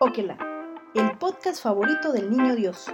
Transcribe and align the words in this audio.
Okela, 0.00 0.38
el 0.94 1.18
podcast 1.18 1.60
favorito 1.60 2.12
del 2.12 2.30
niño 2.30 2.54
Dios. 2.54 2.86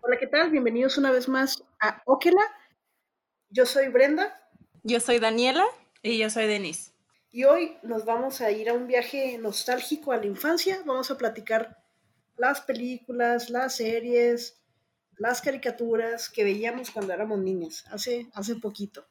Hola, 0.00 0.16
¿qué 0.20 0.28
tal? 0.28 0.52
Bienvenidos 0.52 0.98
una 0.98 1.10
vez 1.10 1.28
más 1.28 1.64
a 1.80 2.00
Okela. 2.06 2.42
Yo 3.50 3.66
soy 3.66 3.88
Brenda. 3.88 4.40
Yo 4.84 5.00
soy 5.00 5.18
Daniela. 5.18 5.64
Y 6.00 6.18
yo 6.18 6.30
soy 6.30 6.46
Denise. 6.46 6.92
Y 7.32 7.42
hoy 7.42 7.76
nos 7.82 8.04
vamos 8.04 8.40
a 8.40 8.52
ir 8.52 8.70
a 8.70 8.74
un 8.74 8.86
viaje 8.86 9.36
nostálgico 9.38 10.12
a 10.12 10.18
la 10.18 10.26
infancia. 10.26 10.80
Vamos 10.86 11.10
a 11.10 11.18
platicar 11.18 11.82
las 12.36 12.60
películas, 12.60 13.50
las 13.50 13.74
series, 13.74 14.62
las 15.16 15.40
caricaturas 15.40 16.28
que 16.28 16.44
veíamos 16.44 16.92
cuando 16.92 17.12
éramos 17.12 17.40
niñas, 17.40 17.84
hace, 17.90 18.28
hace 18.32 18.54
poquito. 18.54 19.08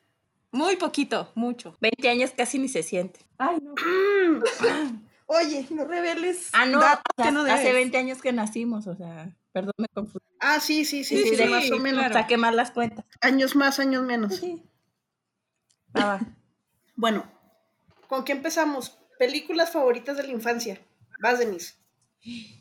Muy 0.53 0.75
poquito, 0.75 1.31
mucho. 1.33 1.75
20 1.81 2.09
años 2.09 2.31
casi 2.37 2.59
ni 2.59 2.69
se 2.69 2.83
siente. 2.83 3.19
Ay, 3.39 3.57
no. 3.59 3.73
Oye, 5.25 5.65
no 5.71 5.85
reveles. 5.85 6.49
Ah, 6.53 6.67
no, 6.67 6.79
hace 6.79 7.73
20 7.73 7.97
años 7.97 8.21
que 8.21 8.31
nacimos, 8.31 8.85
o 8.85 8.95
sea, 8.95 9.35
perdón, 9.51 9.73
me 9.79 9.87
confundí. 9.87 10.27
Ah, 10.39 10.59
sí, 10.59 10.85
sí, 10.85 11.03
sí, 11.03 11.23
sí, 11.35 11.43
más 11.45 11.71
o 11.71 11.79
menos. 11.79 12.01
Claro. 12.01 12.13
Saqué 12.13 12.37
más 12.37 12.53
las 12.53 12.69
cuentas. 12.69 13.03
Años 13.19 13.55
más, 13.55 13.79
años 13.79 14.03
menos. 14.03 14.35
Sí. 14.35 14.61
Ah, 15.95 16.19
bueno, 16.95 17.25
¿con 18.07 18.23
qué 18.23 18.33
empezamos? 18.33 18.99
Películas 19.17 19.71
favoritas 19.71 20.17
de 20.17 20.23
la 20.23 20.33
infancia. 20.33 20.79
Vas, 21.19 21.39
Denise. 21.39 21.77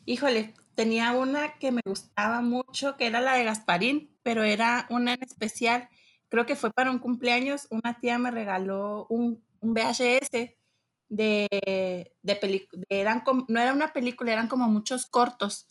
Híjole, 0.06 0.54
tenía 0.74 1.12
una 1.12 1.59
que 1.59 1.73
me 1.73 1.82
gustaba 1.84 2.40
mucho, 2.40 2.96
que 2.96 3.06
era 3.06 3.20
la 3.20 3.34
de 3.34 3.45
Gasparín, 3.45 4.16
pero 4.23 4.45
era 4.45 4.87
una 4.88 5.12
en 5.12 5.23
especial. 5.23 5.90
Creo 6.32 6.46
que 6.46 6.56
fue 6.56 6.70
para 6.70 6.91
un 6.91 6.98
cumpleaños. 6.98 7.66
Una 7.68 8.00
tía 8.00 8.16
me 8.16 8.30
regaló 8.30 9.06
un, 9.10 9.45
un 9.60 9.74
VHS 9.74 10.30
de, 11.10 11.46
de 12.23 12.37
película. 12.37 12.82
Eran 12.88 13.23
no 13.48 13.60
era 13.60 13.74
una 13.74 13.93
película, 13.93 14.32
eran 14.32 14.48
como 14.48 14.66
muchos 14.66 15.04
cortos. 15.04 15.68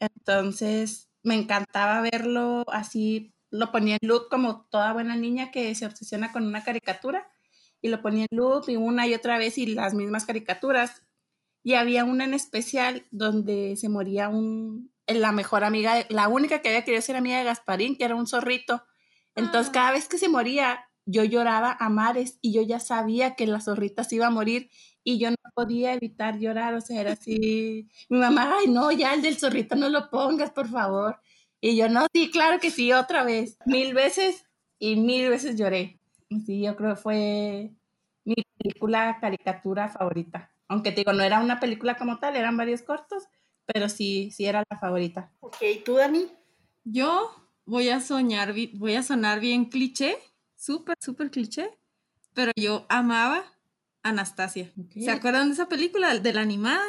Entonces 0.00 1.12
me 1.22 1.36
encantaba 1.36 2.00
verlo 2.00 2.64
así. 2.72 3.32
Lo 3.50 3.70
ponía 3.70 3.98
en 4.00 4.08
loop 4.08 4.28
como 4.28 4.66
toda 4.66 4.92
buena 4.92 5.14
niña 5.14 5.52
que 5.52 5.72
se 5.76 5.86
obsesiona 5.86 6.32
con 6.32 6.44
una 6.44 6.64
caricatura. 6.64 7.30
Y 7.80 7.88
lo 7.88 8.02
ponía 8.02 8.26
en 8.28 8.36
loop 8.36 8.68
y 8.68 8.74
una 8.74 9.06
y 9.06 9.14
otra 9.14 9.38
vez 9.38 9.58
y 9.58 9.66
las 9.66 9.94
mismas 9.94 10.24
caricaturas 10.24 11.04
y 11.62 11.74
había 11.74 12.04
una 12.04 12.24
en 12.24 12.34
especial 12.34 13.06
donde 13.12 13.76
se 13.76 13.88
moría 13.88 14.28
un, 14.28 14.92
la 15.06 15.30
mejor 15.30 15.62
amiga, 15.62 16.04
la 16.08 16.26
única 16.26 16.62
que 16.62 16.70
había 16.70 16.84
querido 16.84 17.00
ser 17.00 17.14
amiga 17.14 17.38
de 17.38 17.44
Gasparín, 17.44 17.96
que 17.96 18.04
era 18.04 18.16
un 18.16 18.26
zorrito. 18.26 18.82
Entonces, 19.34 19.68
ah. 19.70 19.72
cada 19.72 19.92
vez 19.92 20.08
que 20.08 20.18
se 20.18 20.28
moría, 20.28 20.86
yo 21.06 21.24
lloraba 21.24 21.76
a 21.78 21.88
mares 21.88 22.38
y 22.40 22.52
yo 22.52 22.62
ya 22.62 22.80
sabía 22.80 23.34
que 23.34 23.46
la 23.46 23.60
zorrita 23.60 24.04
se 24.04 24.16
iba 24.16 24.26
a 24.26 24.30
morir 24.30 24.70
y 25.02 25.18
yo 25.18 25.30
no 25.30 25.36
podía 25.54 25.94
evitar 25.94 26.38
llorar, 26.38 26.74
o 26.74 26.80
sea, 26.80 27.00
era 27.00 27.12
así, 27.12 27.88
mi 28.08 28.18
mamá, 28.18 28.58
ay, 28.58 28.68
no, 28.68 28.90
ya 28.92 29.14
el 29.14 29.22
del 29.22 29.38
zorrito 29.38 29.76
no 29.76 29.88
lo 29.88 30.10
pongas, 30.10 30.50
por 30.50 30.68
favor. 30.68 31.20
Y 31.60 31.76
yo, 31.76 31.88
no, 31.88 32.06
sí, 32.12 32.30
claro 32.30 32.58
que 32.58 32.70
sí, 32.70 32.92
otra 32.92 33.22
vez, 33.24 33.58
mil 33.66 33.92
veces 33.92 34.44
y 34.78 34.96
mil 34.96 35.28
veces 35.28 35.56
lloré. 35.56 36.00
Sí, 36.46 36.62
yo 36.62 36.76
creo 36.76 36.94
que 36.94 37.00
fue 37.00 37.70
mi 38.24 38.36
película 38.56 39.18
caricatura 39.20 39.88
favorita. 39.88 40.50
Aunque 40.68 40.92
te 40.92 41.00
digo, 41.00 41.12
no 41.12 41.22
era 41.22 41.40
una 41.40 41.60
película 41.60 41.96
como 41.96 42.18
tal, 42.18 42.36
eran 42.36 42.56
varios 42.56 42.82
cortos, 42.82 43.24
pero 43.66 43.88
sí, 43.88 44.30
sí 44.30 44.46
era 44.46 44.62
la 44.70 44.78
favorita. 44.78 45.32
Ok, 45.40 45.56
¿tú, 45.84 45.96
Dani? 45.96 46.28
Yo 46.84 47.30
voy 47.70 47.88
a 47.88 48.00
soñar, 48.00 48.52
voy 48.74 48.94
a 48.96 49.02
sonar 49.02 49.38
bien 49.38 49.66
cliché, 49.66 50.18
súper, 50.56 50.96
súper 51.00 51.30
cliché, 51.30 51.70
pero 52.34 52.50
yo 52.56 52.84
amaba 52.88 53.44
Anastasia. 54.02 54.72
¿Se 54.92 55.10
acuerdan 55.10 55.48
de 55.48 55.54
esa 55.54 55.68
película, 55.68 56.18
de 56.18 56.32
la 56.32 56.40
animada? 56.42 56.82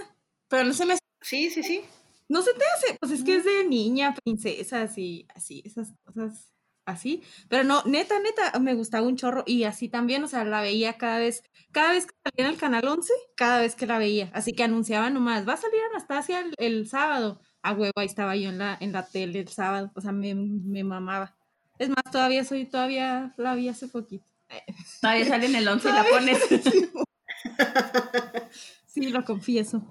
Pero 0.47 0.63
no 0.63 0.73
se 0.73 0.85
me... 0.85 0.97
Sí, 1.21 1.51
sí, 1.51 1.61
sí. 1.61 1.81
No 2.27 2.41
se 2.41 2.53
te 2.53 2.63
hace, 2.75 2.97
pues 2.99 3.11
es 3.11 3.23
que 3.23 3.35
es 3.35 3.45
de 3.45 3.65
niña, 3.65 4.15
princesa, 4.23 4.89
y 4.97 5.27
así, 5.35 5.61
esas 5.65 5.93
cosas 6.03 6.51
así, 6.85 7.21
pero 7.47 7.63
no, 7.63 7.83
neta, 7.85 8.19
neta, 8.19 8.57
me 8.59 8.73
gustaba 8.73 9.05
un 9.05 9.17
chorro 9.17 9.43
y 9.45 9.65
así 9.65 9.87
también, 9.87 10.23
o 10.23 10.27
sea, 10.27 10.43
la 10.45 10.61
veía 10.61 10.97
cada 10.97 11.19
vez, 11.19 11.43
cada 11.71 11.91
vez 11.91 12.07
que 12.07 12.13
salía 12.23 12.47
en 12.47 12.53
el 12.53 12.59
canal 12.59 12.87
11, 12.87 13.13
cada 13.35 13.59
vez 13.59 13.75
que 13.75 13.85
la 13.85 13.99
veía, 13.99 14.31
así 14.33 14.53
que 14.53 14.63
anunciaba 14.63 15.09
nomás, 15.09 15.47
va 15.47 15.53
a 15.53 15.57
salir 15.57 15.79
Anastasia 15.91 16.43
el, 16.57 16.87
sábado, 16.87 17.39
a 17.61 17.73
huevo, 17.73 17.93
ahí 17.95 18.07
estaba 18.07 18.35
yo 18.35 18.49
en 18.49 18.57
la, 18.57 18.77
en 18.79 18.91
la 18.91 19.05
tele 19.05 19.39
el 19.39 19.47
sábado, 19.47 19.91
o 19.95 20.01
sea, 20.01 20.11
me, 20.11 20.33
me 20.35 20.83
mamaba. 20.83 21.35
Es 21.77 21.89
más, 21.89 22.03
todavía 22.11 22.43
soy, 22.43 22.65
todavía 22.65 23.33
la 23.37 23.55
vi 23.55 23.69
hace 23.69 23.87
poquito. 23.87 24.25
Todavía 25.01 25.25
sale 25.25 25.45
en 25.47 25.55
el 25.55 25.67
11 25.67 25.89
y 25.89 25.91
la 25.91 26.03
pones. 26.03 26.39
sí, 28.85 29.09
lo 29.09 29.23
confieso. 29.23 29.81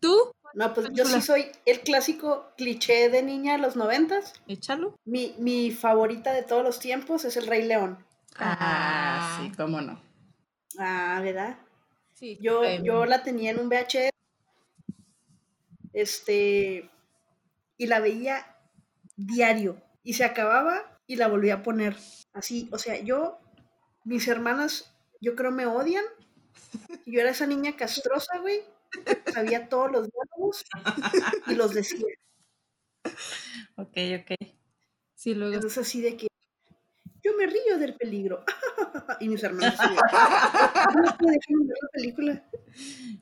¿Tú? 0.00 0.16
No, 0.54 0.72
pues 0.72 0.88
yo 0.92 1.04
sí 1.04 1.20
soy 1.20 1.46
el 1.66 1.80
clásico 1.80 2.52
cliché 2.56 3.10
de 3.10 3.22
niña 3.22 3.52
de 3.52 3.58
los 3.58 3.76
noventas. 3.76 4.32
Échalo. 4.46 4.98
Mi, 5.04 5.34
mi 5.38 5.70
favorita 5.70 6.32
de 6.32 6.42
todos 6.42 6.62
los 6.62 6.78
tiempos 6.78 7.26
es 7.26 7.36
el 7.36 7.46
Rey 7.46 7.66
León. 7.66 7.98
Ah, 8.38 9.40
sí, 9.42 9.52
cómo 9.56 9.80
no. 9.80 10.00
Ah, 10.78 11.20
¿verdad? 11.22 11.58
Sí. 12.14 12.38
Yo, 12.40 12.62
yo 12.82 13.04
la 13.04 13.22
tenía 13.22 13.50
en 13.50 13.58
un 13.58 13.68
VHS. 13.68 14.10
Este. 15.92 16.90
Y 17.76 17.86
la 17.86 18.00
veía 18.00 18.56
diario. 19.16 19.82
Y 20.02 20.14
se 20.14 20.24
acababa 20.24 21.00
y 21.06 21.16
la 21.16 21.28
volvía 21.28 21.54
a 21.54 21.62
poner. 21.62 21.96
Así, 22.32 22.68
o 22.72 22.78
sea, 22.78 23.00
yo, 23.00 23.38
mis 24.04 24.28
hermanas, 24.28 24.94
yo 25.20 25.34
creo 25.36 25.50
me 25.50 25.66
odian. 25.66 26.04
Yo 27.06 27.20
era 27.20 27.30
esa 27.30 27.46
niña 27.46 27.76
castrosa, 27.76 28.38
güey 28.40 28.62
sabía 29.32 29.68
todos 29.68 29.90
los 29.92 30.08
diálogos 30.10 30.64
y 31.48 31.54
los 31.54 31.74
decía. 31.74 32.06
Ok, 33.76 33.96
ok. 34.20 34.32
Sí, 35.14 35.34
luego. 35.34 35.54
Entonces 35.54 35.86
así 35.86 36.00
de 36.00 36.16
que 36.16 36.26
yo 37.22 37.36
me 37.36 37.46
río 37.46 37.78
del 37.78 37.94
peligro. 37.94 38.44
y 39.20 39.28
mis 39.28 39.42
hermanos 39.42 39.74
no 39.78 41.04
la 41.04 41.16
película. 41.92 42.44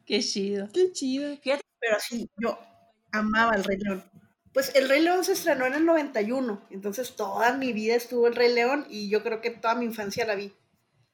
Qué 0.05 0.21
chido. 0.21 0.69
Qué 0.73 0.93
chido. 0.93 1.37
Pero 1.43 1.97
así, 1.97 2.29
yo 2.37 2.59
amaba 3.13 3.55
el 3.57 3.65
Rey 3.65 3.79
León. 3.79 4.05
Pues 4.55 4.73
el 4.77 4.89
Rey 4.89 5.03
León 5.03 5.25
se 5.25 5.33
estrenó 5.33 5.67
en 5.67 5.75
el 5.75 5.85
91, 5.85 6.69
entonces 6.71 7.17
toda 7.17 7.57
mi 7.57 7.73
vida 7.73 7.97
estuvo 7.97 8.29
el 8.29 8.37
Rey 8.37 8.55
León 8.55 8.87
y 8.89 9.11
yo 9.11 9.25
creo 9.25 9.41
que 9.41 9.51
toda 9.51 9.75
mi 9.75 9.85
infancia 9.85 10.25
la 10.25 10.37
vi. 10.37 10.55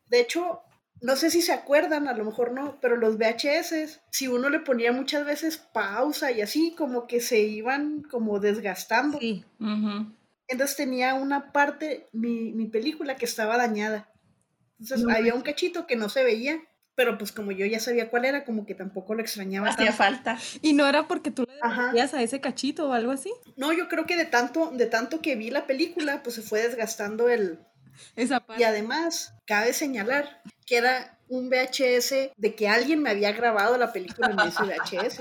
De 0.08 0.20
hecho, 0.20 0.60
no 1.00 1.16
sé 1.16 1.30
si 1.30 1.40
se 1.40 1.52
acuerdan, 1.52 2.06
a 2.06 2.12
lo 2.12 2.26
mejor 2.26 2.52
no, 2.52 2.78
pero 2.82 2.96
los 2.96 3.16
VHS, 3.16 4.00
si 4.10 4.28
uno 4.28 4.50
le 4.50 4.60
ponía 4.60 4.92
muchas 4.92 5.24
veces 5.24 5.56
pausa 5.56 6.30
y 6.30 6.42
así, 6.42 6.74
como 6.76 7.06
que 7.06 7.20
se 7.20 7.40
iban 7.40 8.02
como 8.02 8.40
desgastando. 8.40 9.18
Sí. 9.18 9.42
Entonces 10.46 10.76
tenía 10.76 11.14
una 11.14 11.50
parte, 11.52 12.08
mi, 12.12 12.52
mi, 12.52 12.66
película, 12.66 13.16
que 13.16 13.24
estaba 13.24 13.56
dañada. 13.56 14.12
Entonces 14.78 15.06
había 15.08 15.34
un 15.34 15.42
cachito 15.42 15.86
que 15.86 15.96
no 15.96 16.10
se 16.10 16.24
veía, 16.24 16.60
pero 17.00 17.16
pues 17.16 17.32
como 17.32 17.50
yo 17.50 17.64
ya 17.64 17.80
sabía 17.80 18.10
cuál 18.10 18.26
era, 18.26 18.44
como 18.44 18.66
que 18.66 18.74
tampoco 18.74 19.14
lo 19.14 19.22
extrañaba. 19.22 19.70
Hacía 19.70 19.90
falta. 19.94 20.36
¿Y 20.60 20.74
no 20.74 20.86
era 20.86 21.08
porque 21.08 21.30
tú 21.30 21.46
le 21.46 21.54
decías 21.54 22.12
a 22.12 22.22
ese 22.22 22.42
cachito 22.42 22.90
o 22.90 22.92
algo 22.92 23.10
así? 23.10 23.32
No, 23.56 23.72
yo 23.72 23.88
creo 23.88 24.04
que 24.04 24.18
de 24.18 24.26
tanto, 24.26 24.70
de 24.70 24.84
tanto 24.84 25.22
que 25.22 25.34
vi 25.34 25.48
la 25.48 25.66
película, 25.66 26.22
pues 26.22 26.34
se 26.34 26.42
fue 26.42 26.60
desgastando 26.60 27.30
el, 27.30 27.58
y 28.58 28.62
además, 28.64 29.32
cabe 29.46 29.72
señalar 29.72 30.42
que 30.66 30.76
era 30.76 31.18
un 31.28 31.48
VHS 31.48 32.32
de 32.36 32.54
que 32.54 32.68
alguien 32.68 33.00
me 33.00 33.08
había 33.08 33.32
grabado 33.32 33.78
la 33.78 33.94
película 33.94 34.28
en 34.30 34.40
ese 34.40 34.62
VHS. 34.62 35.20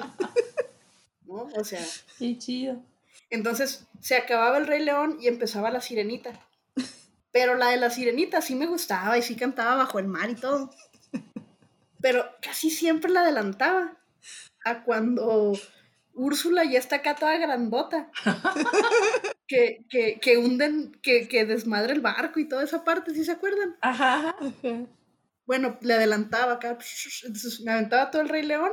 ¿No? 1.26 1.48
O 1.56 1.64
sea. 1.64 1.86
Qué 2.18 2.38
chido. 2.38 2.84
Entonces 3.30 3.86
se 4.02 4.18
acababa 4.18 4.58
el 4.58 4.68
Rey 4.68 4.84
León 4.84 5.18
y 5.22 5.30
empezaba 5.30 5.72
la 5.72 5.80
sirenita. 5.80 6.32
Pero 7.32 7.56
la 7.56 7.70
de 7.70 7.78
la 7.78 7.90
sirenita 7.90 8.42
sí 8.42 8.56
me 8.56 8.66
gustaba 8.66 9.18
y 9.18 9.22
sí 9.22 9.38
cantaba 9.38 9.76
bajo 9.76 10.00
el 10.00 10.08
mar 10.08 10.30
y 10.30 10.36
todo. 10.36 10.72
Pero 12.02 12.26
casi 12.42 12.70
siempre 12.70 13.12
la 13.12 13.22
adelantaba 13.22 13.98
a 14.64 14.84
cuando 14.84 15.54
Úrsula 16.14 16.64
ya 16.66 16.80
está 16.80 16.98
acá 16.98 17.16
toda 17.16 17.38
grandota. 17.38 18.12
que, 19.48 19.86
que, 19.90 20.20
que 20.20 20.38
hunden, 20.38 20.92
que, 21.02 21.28
que 21.28 21.46
desmadre 21.46 21.94
el 21.94 22.02
barco 22.02 22.40
y 22.40 22.48
toda 22.48 22.64
esa 22.64 22.84
parte, 22.84 23.14
¿sí 23.14 23.24
se 23.24 23.32
acuerdan? 23.32 23.78
Ajá. 23.82 24.36
Bueno, 25.46 25.78
le 25.82 25.94
adelantaba 25.94 26.54
acá, 26.54 26.78
entonces 27.24 27.62
me 27.62 27.72
aventaba 27.72 28.12
todo 28.12 28.22
el 28.22 28.30
Rey 28.30 28.44
León 28.44 28.72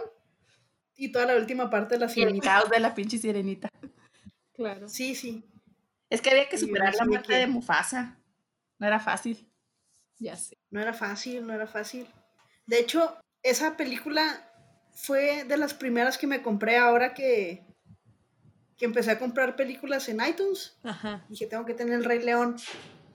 y 0.97 1.13
toda 1.13 1.27
la 1.27 1.37
última 1.37 1.71
parte 1.71 1.95
de 1.95 2.01
la 2.01 2.09
sirenita. 2.09 2.65
de 2.71 2.81
la 2.81 2.95
pinche 2.95 3.19
sirenita. 3.19 3.71
Claro. 4.53 4.89
Sí, 4.89 5.15
sí. 5.15 5.45
Es 6.11 6.21
que 6.21 6.31
había 6.31 6.49
que 6.49 6.59
superar 6.59 6.95
la 6.95 7.05
muerte 7.05 7.35
de 7.35 7.47
Mufasa. 7.47 8.19
No 8.79 8.87
era 8.87 9.01
fácil. 9.01 9.51
Ya 10.19 10.37
sé. 10.37 10.57
No 10.71 10.81
era 10.81 10.93
fácil, 10.93 11.47
no 11.47 11.53
era 11.53 11.67
fácil. 11.67 12.07
De 12.67 12.79
hecho, 12.81 13.17
esa 13.43 13.77
película 13.77 14.51
fue 14.93 15.45
de 15.45 15.57
las 15.57 15.75
primeras 15.75 16.19
que 16.19 16.27
me 16.27 16.43
compré 16.43 16.77
ahora 16.77 17.15
que, 17.15 17.65
que 18.77 18.85
empecé 18.85 19.13
a 19.13 19.19
comprar 19.19 19.57
películas 19.57 20.09
en 20.09 20.21
iTunes. 20.27 20.77
Ajá. 20.83 21.25
Dije, 21.29 21.47
tengo 21.47 21.65
que 21.65 21.75
tener 21.75 21.95
el 21.95 22.05
Rey 22.05 22.23
León. 22.23 22.57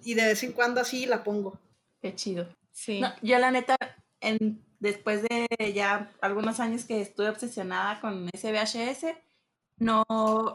Y 0.04 0.14
de 0.16 0.26
vez 0.26 0.44
en 0.44 0.54
cuando 0.54 0.82
así 0.82 1.06
la 1.06 1.24
pongo. 1.24 1.60
Qué 2.02 2.16
chido. 2.16 2.48
Sí. 2.72 3.02
yo 3.22 3.38
la 3.38 3.52
neta, 3.52 3.76
en 4.22 4.64
después 4.82 5.22
de 5.22 5.48
ya 5.74 6.12
algunos 6.22 6.60
años 6.60 6.86
que 6.86 7.02
estuve 7.02 7.30
obsesionada 7.30 8.02
con 8.02 8.30
ese 8.34 8.52
VHS, 8.52 9.16
no, 9.78 10.04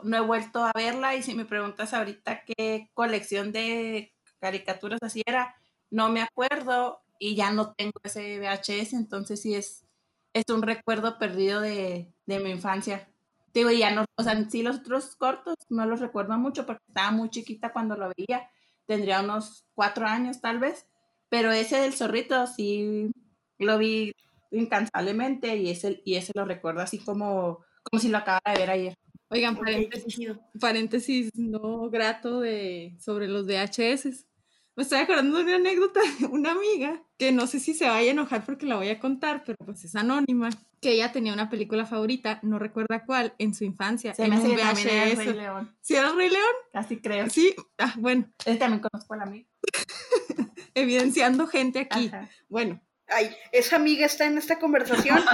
no 0.03 0.17
he 0.17 0.21
vuelto 0.21 0.65
a 0.65 0.73
verla 0.75 1.15
y 1.15 1.23
si 1.23 1.35
me 1.35 1.45
preguntas 1.45 1.95
ahorita 1.95 2.45
qué 2.45 2.91
colección 2.93 3.53
de 3.53 4.13
caricaturas 4.41 4.99
así 5.03 5.23
era, 5.25 5.57
no 5.91 6.11
me 6.11 6.23
acuerdo 6.23 7.01
y 7.19 7.35
ya 7.35 7.51
no 7.53 7.75
tengo 7.75 7.93
ese 8.03 8.39
VHS, 8.39 8.95
entonces 8.95 9.41
sí 9.43 9.55
es, 9.55 9.87
es 10.33 10.45
un 10.51 10.63
recuerdo 10.63 11.19
perdido 11.19 11.61
de, 11.61 12.13
de 12.27 12.41
mi 12.41 12.51
infancia. 12.51 13.09
Digo, 13.55 13.71
ya 13.71 13.91
no, 13.91 14.05
o 14.17 14.23
sea, 14.23 14.49
sí 14.51 14.63
los 14.63 14.77
otros 14.77 15.17
cortos 15.17 15.55
no 15.71 15.87
los 15.87 16.01
recuerdo 16.01 16.37
mucho 16.37 16.67
porque 16.67 16.83
estaba 16.89 17.11
muy 17.11 17.31
chiquita 17.31 17.73
cuando 17.73 17.97
lo 17.97 18.13
veía, 18.17 18.51
tendría 18.87 19.23
unos 19.23 19.65
cuatro 19.75 20.07
años 20.07 20.41
tal 20.41 20.59
vez, 20.59 20.87
pero 21.29 21.51
ese 21.53 21.81
del 21.81 21.95
zorrito 21.95 22.47
sí 22.47 23.11
lo 23.59 23.79
vi 23.79 24.12
incansablemente 24.51 25.57
y 25.57 25.71
ese, 25.71 26.03
y 26.05 26.17
ese 26.17 26.33
lo 26.35 26.45
recuerdo 26.45 26.81
así 26.81 26.99
como, 26.99 27.65
como 27.83 28.01
si 28.01 28.09
lo 28.09 28.19
acabara 28.19 28.53
de 28.53 28.59
ver 28.59 28.71
ayer. 28.71 28.95
Oigan, 29.29 29.57
paréntesis, 29.57 30.31
paréntesis 30.61 31.31
no 31.35 31.91
grato 31.91 32.41
de, 32.41 32.97
sobre 33.01 33.27
los 33.27 33.47
VHS. 33.47 34.27
Me 34.76 34.82
estoy 34.82 34.99
acordando 34.99 35.38
de 35.38 35.44
una 35.44 35.56
anécdota 35.56 36.00
de 36.20 36.26
una 36.26 36.52
amiga 36.52 37.02
que 37.17 37.32
no 37.32 37.46
sé 37.46 37.61
si 37.61 37.73
se 37.73 37.88
vaya 37.88 38.08
a 38.08 38.12
enojar 38.12 38.44
porque 38.44 38.67
la 38.67 38.76
voy 38.76 38.90
a 38.90 39.00
contar, 39.00 39.43
pero 39.44 39.56
pues 39.64 39.84
es 39.84 39.96
anónima. 39.96 40.50
Que 40.81 40.93
ella 40.93 41.12
tenía 41.12 41.32
una 41.32 41.49
película 41.49 41.87
favorita, 41.87 42.38
no 42.43 42.58
recuerda 42.58 43.05
cuál, 43.06 43.34
en 43.38 43.55
su 43.55 43.64
infancia. 43.64 44.14
Se 44.14 44.25
en 44.25 44.31
me 44.31 44.37
un 44.37 44.43
hace 44.43 44.55
que 44.55 44.62
también 44.62 44.88
era 44.88 45.05
el 45.05 45.17
VHS. 45.17 45.25
Rey 45.25 45.34
León. 45.34 45.76
¿Sí 45.81 45.94
era 45.96 46.11
el 46.11 46.17
Rey 46.17 46.28
León? 46.28 46.55
Casi 46.73 46.99
creo. 46.99 47.31
Sí. 47.31 47.55
Ah, 47.78 47.94
bueno, 47.96 48.31
Ese 48.44 48.58
también 48.58 48.82
conozco 48.82 49.14
al 49.14 49.23
amigo. 49.23 49.49
evidenciando 50.75 51.46
gente 51.46 51.81
aquí. 51.81 52.08
Ajá. 52.08 52.28
Bueno, 52.49 52.81
Ay, 53.08 53.31
esa 53.52 53.76
amiga 53.76 54.06
está 54.06 54.26
en 54.26 54.38
esta 54.38 54.58
conversación. 54.58 55.20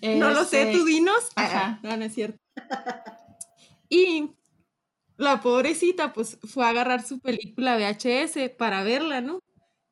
no 0.02 0.30
lo 0.30 0.44
sé, 0.44 0.62
Este, 0.62 0.72
tú 0.72 0.84
dinos. 0.84 1.28
Ah, 1.36 1.44
ajá. 1.44 1.80
No, 1.82 1.96
no 1.96 2.04
es 2.04 2.14
cierto. 2.14 2.38
Y 3.88 4.32
la 5.20 5.42
pobrecita, 5.42 6.14
pues 6.14 6.38
fue 6.42 6.64
a 6.64 6.70
agarrar 6.70 7.06
su 7.06 7.20
película 7.20 7.76
VHS 7.76 8.50
para 8.56 8.82
verla, 8.82 9.20
¿no? 9.20 9.42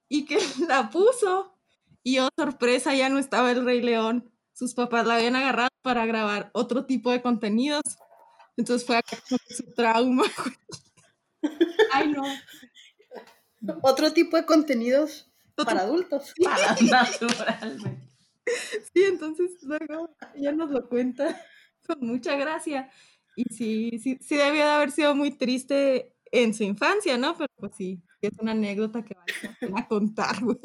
Y 0.09 0.25
que 0.25 0.39
la 0.69 0.91
puso. 0.91 1.55
Y 2.03 2.19
oh, 2.19 2.29
sorpresa, 2.37 2.95
ya 2.95 3.11
no 3.11 3.19
estaba 3.19 3.51
el 3.51 3.65
Rey 3.65 3.83
León. 3.83 4.33
Sus 4.55 4.75
papás 4.75 5.07
la 5.07 5.17
habían 5.17 5.37
agarrado 5.37 5.69
para 5.83 6.07
grabar 6.07 6.51
otro 6.55 6.87
tipo 6.87 7.11
de 7.11 7.21
contenidos. 7.21 7.83
Entonces 8.57 8.87
fue 8.87 8.97
acá 8.97 9.19
que 9.29 9.55
su 9.55 9.73
trauma. 9.75 10.25
Ay, 11.93 12.09
no. 12.09 12.25
Otro 13.83 14.13
tipo 14.13 14.37
de 14.37 14.47
contenidos 14.47 15.31
para 15.55 15.83
adultos. 15.83 16.33
Para 16.43 16.77
naturalmente. 16.81 18.09
Sí, 18.95 19.05
entonces 19.05 19.51
luego 19.63 20.17
ella 20.35 20.53
nos 20.53 20.71
lo 20.71 20.89
cuenta 20.89 21.39
con 21.87 21.99
mucha 22.01 22.37
gracia. 22.37 22.91
Y 23.41 23.55
sí, 23.55 24.01
sí, 24.03 24.19
sí 24.21 24.37
debió 24.37 24.65
de 24.65 24.71
haber 24.73 24.91
sido 24.91 25.15
muy 25.15 25.31
triste 25.31 26.13
en 26.33 26.55
su 26.55 26.65
infancia, 26.65 27.17
¿no? 27.17 27.37
Pero 27.37 27.49
pues 27.57 27.73
sí, 27.77 28.03
es 28.21 28.33
una 28.41 28.51
anécdota 28.51 29.05
que 29.05 29.15
vale 29.15 29.57
pena 29.61 29.87
contar, 29.87 30.43
güey. 30.43 30.59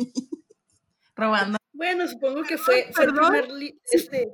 Robando. 1.16 1.60
Bueno, 1.72 2.08
supongo 2.08 2.42
que 2.42 2.58
fue, 2.58 2.90
fue 2.92 3.06
el 3.06 3.12
Perdón. 3.14 3.31
primer 3.31 3.52
li- 3.52 3.80
este, 3.92 4.31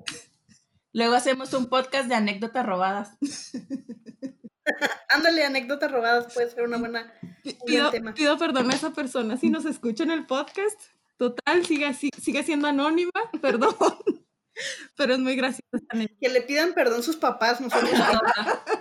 Luego 0.94 1.16
hacemos 1.16 1.54
un 1.54 1.68
podcast 1.68 2.08
de 2.08 2.16
anécdotas 2.16 2.66
robadas. 2.66 3.18
ándale, 5.10 5.44
anécdotas 5.44 5.92
robadas 5.92 6.34
puede 6.34 6.50
ser 6.50 6.64
una 6.64 6.78
buena, 6.78 7.14
un 7.44 7.56
Pido, 7.66 7.92
tema. 7.92 8.14
pido 8.14 8.38
perdón 8.38 8.72
a 8.72 8.76
esa 8.76 8.92
persona 8.94 9.36
si 9.36 9.50
nos 9.50 9.66
escucha 9.66 10.04
en 10.04 10.12
el 10.12 10.26
podcast. 10.26 10.80
Total, 11.18 11.66
sigue, 11.66 11.86
así- 11.86 12.12
sigue 12.22 12.44
siendo 12.44 12.70
anónima, 12.70 13.12
perdón. 13.42 13.76
Pero 14.96 15.14
es 15.14 15.20
muy 15.20 15.36
graciosa 15.36 15.68
esta 15.74 15.88
anécdota. 15.96 16.20
Que 16.22 16.30
le 16.30 16.42
pidan 16.42 16.74
perdón 16.74 17.04
sus 17.04 17.18
papás, 17.18 17.62
nosotros. 17.62 17.92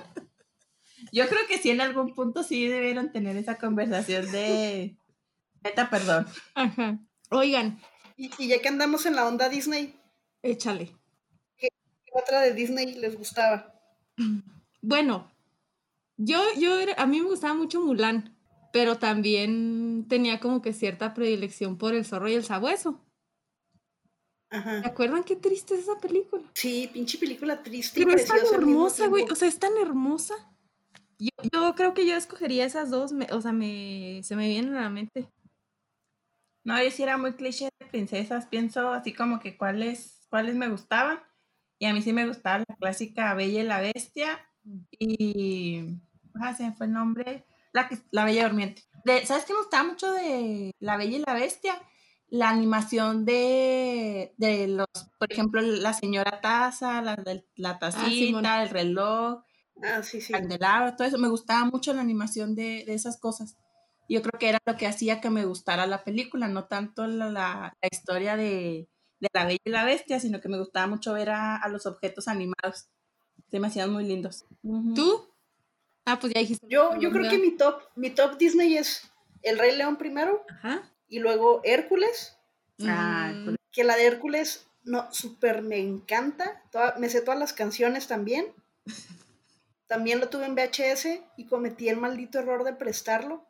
Yo 1.13 1.27
creo 1.29 1.41
que 1.49 1.59
sí 1.59 1.71
en 1.71 1.81
algún 1.81 2.15
punto 2.15 2.43
sí 2.43 2.67
debieron 2.67 3.13
tener 3.13 3.37
esa 3.37 3.57
conversación 3.57 4.31
de 4.31 4.97
neta 5.63 5.89
perdón. 5.91 6.27
Ajá. 6.55 6.99
Oigan, 7.31 7.81
Y, 8.17 8.31
y 8.39 8.49
ya 8.49 8.61
que 8.61 8.69
andamos 8.69 9.07
en 9.07 9.15
la 9.17 9.27
onda 9.27 9.49
Disney, 9.49 9.95
échale. 10.43 10.95
¿qué 11.57 11.69
otra 12.13 12.41
de 12.41 12.53
Disney 12.53 12.95
les 12.95 13.17
gustaba? 13.17 13.75
Bueno, 14.83 15.31
yo, 16.17 16.43
yo 16.59 16.79
era- 16.81 16.95
a 17.01 17.07
mí 17.07 17.21
me 17.21 17.29
gustaba 17.29 17.55
mucho 17.55 17.81
Mulan, 17.81 18.37
pero 18.73 18.99
también 18.99 20.07
tenía 20.09 20.41
como 20.41 20.63
que 20.63 20.73
cierta 20.73 21.15
predilección 21.15 21.79
por 21.79 21.95
el 21.95 22.05
zorro 22.05 22.29
y 22.29 22.35
el 22.35 22.45
sabueso. 22.45 23.01
¿Se 24.51 24.57
Ajá. 24.57 24.83
acuerdan 24.89 25.25
qué 25.25 25.37
triste 25.37 25.75
es 25.75 25.81
esa 25.83 25.99
película? 25.99 26.43
Sí, 26.55 26.89
pinche 26.93 27.19
película 27.19 27.63
triste 27.63 28.01
y 28.01 28.05
Pero 28.05 28.17
es 28.17 28.27
tan 28.27 28.39
hermosa, 28.53 29.07
güey. 29.09 29.25
O 29.31 29.35
sea, 29.35 29.47
es 29.49 29.59
tan 29.59 29.77
hermosa. 29.77 30.35
Yo, 31.19 31.31
yo 31.53 31.75
creo 31.75 31.93
que 31.95 32.07
yo 32.07 32.15
escogería 32.17 32.65
esas 32.65 32.91
dos, 32.91 33.13
me- 33.13 33.27
o 33.33 33.41
sea, 33.43 33.53
me, 33.53 34.21
se 34.23 34.37
me 34.37 34.49
vienen 34.49 34.75
a 34.77 34.83
la 34.83 34.89
mente. 34.91 35.29
No, 36.65 36.83
yo 36.83 36.91
sí 36.91 37.03
era 37.03 37.17
muy 37.19 37.33
cliché 37.35 37.69
de 37.79 37.87
princesas. 37.87 38.47
Pienso 38.47 38.93
así 38.93 39.13
como 39.13 39.41
que 39.41 39.57
cuáles, 39.57 40.27
cuáles 40.31 40.55
me 40.55 40.69
gustaban. 40.69 41.21
Y 41.79 41.87
a 41.87 41.93
mí 41.93 42.03
sí 42.03 42.13
me 42.13 42.27
gustaba 42.27 42.65
la 42.69 42.77
clásica 42.77 43.35
Bella 43.35 43.61
y 43.63 43.67
la 43.67 43.81
Bestia. 43.81 44.39
Y. 44.99 45.95
Ah, 46.41 46.55
se 46.55 46.65
me 46.65 46.73
fue 46.75 46.87
el 46.87 46.93
nombre. 46.93 47.45
La, 47.73 47.89
la 48.11 48.25
Bella 48.25 48.45
Durmiente. 48.49 48.83
De, 49.05 49.25
¿Sabes 49.27 49.45
qué 49.45 49.53
me 49.53 49.61
gustaba 49.61 49.85
mucho 49.89 50.11
de 50.13 50.73
La 50.81 50.97
Bella 50.97 51.17
y 51.19 51.23
la 51.27 51.35
Bestia? 51.35 51.81
La 52.31 52.51
animación 52.51 53.25
de, 53.25 54.35
de 54.37 54.69
los, 54.69 54.87
por 55.19 55.33
ejemplo, 55.33 55.63
la 55.63 55.93
señora 55.95 56.41
taza, 56.43 57.01
la, 57.03 57.17
la 57.57 57.79
tacita, 57.79 58.09
Simón. 58.11 58.45
el 58.47 58.69
reloj, 58.71 59.43
Ah, 59.83 60.03
sí, 60.03 60.21
sí. 60.21 60.33
candelabro, 60.33 60.97
todo 60.97 61.07
eso. 61.07 61.19
Me 61.19 61.29
gustaba 61.29 61.65
mucho 61.65 61.93
la 61.95 62.01
animación 62.03 62.55
de, 62.55 62.85
de 62.87 62.95
esas 62.95 63.19
cosas. 63.19 63.57
Yo 64.09 64.23
creo 64.23 64.39
que 64.39 64.49
era 64.49 64.59
lo 64.67 64.77
que 64.77 64.87
hacía 64.87 65.21
que 65.21 65.31
me 65.31 65.45
gustara 65.45 65.87
la 65.87 66.03
película, 66.05 66.49
no 66.49 66.65
tanto 66.67 67.07
la, 67.07 67.31
la- 67.31 67.77
la 67.81 67.89
historia 67.91 68.37
de, 68.37 68.89
de 69.21 69.29
la 69.33 69.45
Bella 69.45 69.59
y 69.65 69.71
la 69.71 69.85
Bestia, 69.85 70.19
sino 70.21 70.41
que 70.41 70.49
me 70.49 70.59
gustaba 70.59 70.87
mucho 70.87 71.13
ver 71.13 71.31
a, 71.31 71.57
a 71.57 71.69
los 71.69 71.87
objetos 71.87 72.27
animados. 72.29 72.89
Se 73.51 73.61
me 73.61 73.69
hacían 73.69 73.91
muy 73.93 74.05
lindos. 74.05 74.45
Ujú. 74.63 74.95
¿Tú? 74.95 75.35
Ah, 76.05 76.19
pues 76.19 76.33
ya 76.35 76.41
dijiste. 76.41 76.67
Yo, 76.69 76.99
yo 77.01 77.11
creo 77.11 77.31
que 77.31 77.39
mi 77.39 77.57
top, 77.57 77.81
mi 77.97 78.11
top 78.11 78.37
Disney 78.39 78.77
es 78.77 79.11
El 79.43 79.59
Rey 79.59 79.77
León 79.77 79.97
primero 79.97 80.43
Ajá. 80.51 80.91
Y 81.09 81.19
luego 81.21 81.61
Hércules, 81.65 82.35
Ah, 82.87 83.33
Mm, 83.35 83.57
que 83.73 83.83
la 83.83 83.97
de 83.97 84.07
Hércules 84.07 84.67
no 84.85 85.13
súper 85.13 85.63
me 85.63 85.79
encanta. 85.79 86.63
Toda- 86.71 86.95
me 86.99 87.09
sé 87.11 87.21
todas 87.23 87.41
las 87.41 87.53
canciones 87.53 88.07
también. 88.07 88.47
También 89.89 90.21
lo 90.21 90.29
tuve 90.29 90.45
en 90.47 90.55
VHS 90.55 91.21
y 91.37 91.47
cometí 91.47 91.89
el 91.89 91.97
maldito 91.97 92.39
error 92.39 92.63
de 92.63 92.75
prestarlo. 92.75 93.45